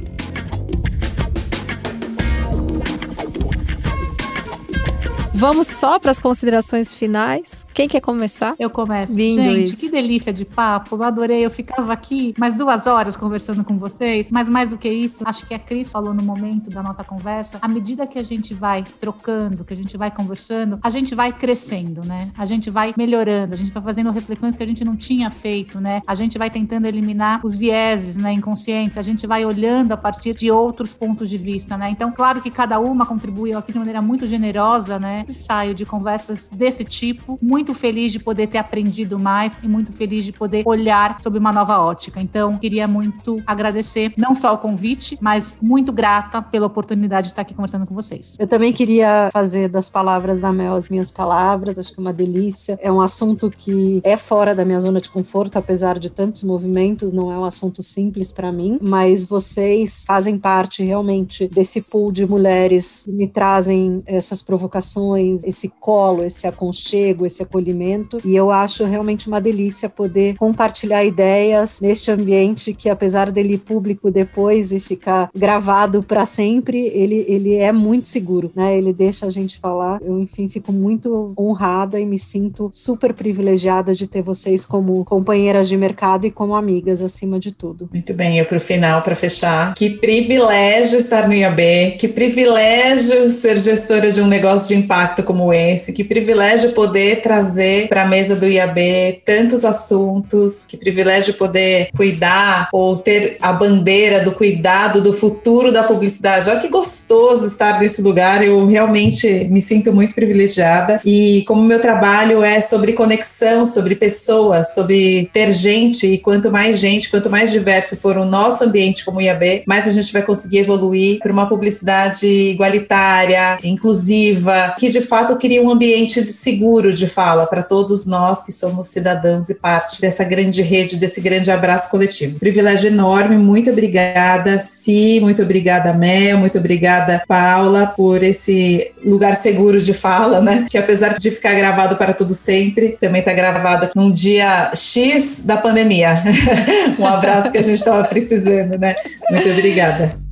[5.42, 7.66] Vamos só para as considerações finais.
[7.74, 8.54] Quem quer começar?
[8.60, 9.12] Eu começo.
[9.12, 9.76] Lindo Gente, isso.
[9.76, 10.94] que delícia de papo.
[10.94, 11.44] Eu adorei.
[11.44, 14.30] Eu ficava aqui mais duas horas conversando com vocês.
[14.30, 17.58] Mas mais do que isso, acho que a Cris falou no momento da nossa conversa.
[17.60, 21.32] À medida que a gente vai trocando, que a gente vai conversando, a gente vai
[21.32, 22.30] crescendo, né?
[22.38, 25.80] A gente vai melhorando, a gente vai fazendo reflexões que a gente não tinha feito,
[25.80, 26.02] né?
[26.06, 28.96] A gente vai tentando eliminar os vieses, né, inconscientes.
[28.96, 31.90] A gente vai olhando a partir de outros pontos de vista, né?
[31.90, 35.24] Então, claro que cada uma contribuiu aqui de maneira muito generosa, né?
[35.34, 40.24] Saio de conversas desse tipo, muito feliz de poder ter aprendido mais e muito feliz
[40.24, 42.20] de poder olhar sob uma nova ótica.
[42.20, 47.42] Então, queria muito agradecer não só o convite, mas muito grata pela oportunidade de estar
[47.42, 48.36] aqui conversando com vocês.
[48.38, 52.12] Eu também queria fazer das palavras da Mel as minhas palavras, acho que é uma
[52.12, 52.78] delícia.
[52.80, 57.12] É um assunto que é fora da minha zona de conforto, apesar de tantos movimentos,
[57.12, 62.26] não é um assunto simples para mim, mas vocês fazem parte realmente desse pool de
[62.26, 68.84] mulheres que me trazem essas provocações, esse colo, esse aconchego, esse acolhimento, e eu acho
[68.84, 74.80] realmente uma delícia poder compartilhar ideias neste ambiente que, apesar dele ir público depois e
[74.80, 78.76] ficar gravado para sempre, ele, ele é muito seguro, né?
[78.76, 80.00] Ele deixa a gente falar.
[80.02, 85.68] Eu, enfim, fico muito honrada e me sinto super privilegiada de ter vocês como companheiras
[85.68, 87.88] de mercado e como amigas, acima de tudo.
[87.92, 89.74] Muito bem, eu para o final, para fechar.
[89.74, 95.52] Que privilégio estar no IAB, que privilégio ser gestora de um negócio de impacto como
[95.52, 101.88] esse, que privilégio poder trazer para a mesa do IAB tantos assuntos, que privilégio poder
[101.96, 106.48] cuidar ou ter a bandeira do cuidado do futuro da publicidade.
[106.48, 111.00] Olha que gostoso estar nesse lugar, eu realmente me sinto muito privilegiada.
[111.04, 116.78] E como meu trabalho é sobre conexão, sobre pessoas, sobre ter gente, e quanto mais
[116.78, 120.58] gente, quanto mais diverso for o nosso ambiente como IAB, mais a gente vai conseguir
[120.58, 127.46] evoluir para uma publicidade igualitária, inclusiva, que de fato cria um ambiente seguro de fala
[127.46, 132.38] para todos nós que somos cidadãos e parte dessa grande rede, desse grande abraço coletivo.
[132.38, 139.80] Privilégio enorme, muito obrigada, Si, muito obrigada, Mel, muito obrigada, Paula, por esse lugar seguro
[139.80, 140.66] de fala, né?
[140.68, 145.56] Que apesar de ficar gravado para tudo sempre, também está gravado num dia X da
[145.56, 146.22] pandemia.
[146.98, 148.94] um abraço que a gente estava precisando, né?
[149.30, 150.31] Muito obrigada.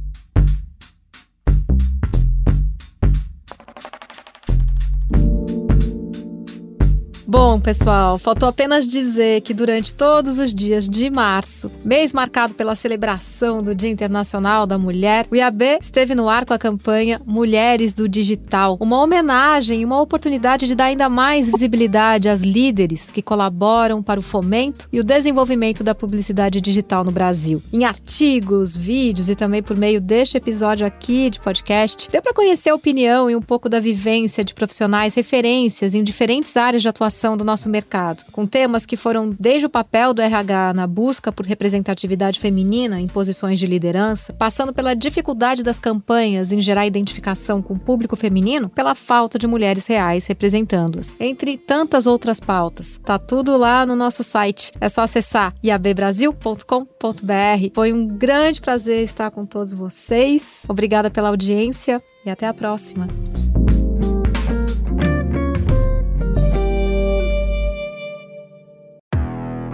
[7.30, 12.74] Bom, pessoal, faltou apenas dizer que durante todos os dias de março, mês marcado pela
[12.74, 17.94] celebração do Dia Internacional da Mulher, o IAB esteve no ar com a campanha Mulheres
[17.94, 23.22] do Digital, uma homenagem e uma oportunidade de dar ainda mais visibilidade às líderes que
[23.22, 27.62] colaboram para o fomento e o desenvolvimento da publicidade digital no Brasil.
[27.72, 32.70] Em artigos, vídeos e também por meio deste episódio aqui de podcast, deu para conhecer
[32.70, 37.19] a opinião e um pouco da vivência de profissionais referências em diferentes áreas de atuação
[37.36, 41.44] do nosso mercado, com temas que foram desde o papel do RH na busca por
[41.44, 47.74] representatividade feminina em posições de liderança, passando pela dificuldade das campanhas em gerar identificação com
[47.74, 52.98] o público feminino, pela falta de mulheres reais representando-as, entre tantas outras pautas.
[53.04, 54.72] Tá tudo lá no nosso site.
[54.80, 57.74] É só acessar iabbrasil.com.br.
[57.74, 60.64] Foi um grande prazer estar com todos vocês.
[60.68, 63.08] Obrigada pela audiência e até a próxima.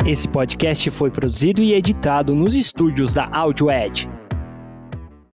[0.07, 4.09] Esse podcast foi produzido e editado nos estúdios da Audio Edge.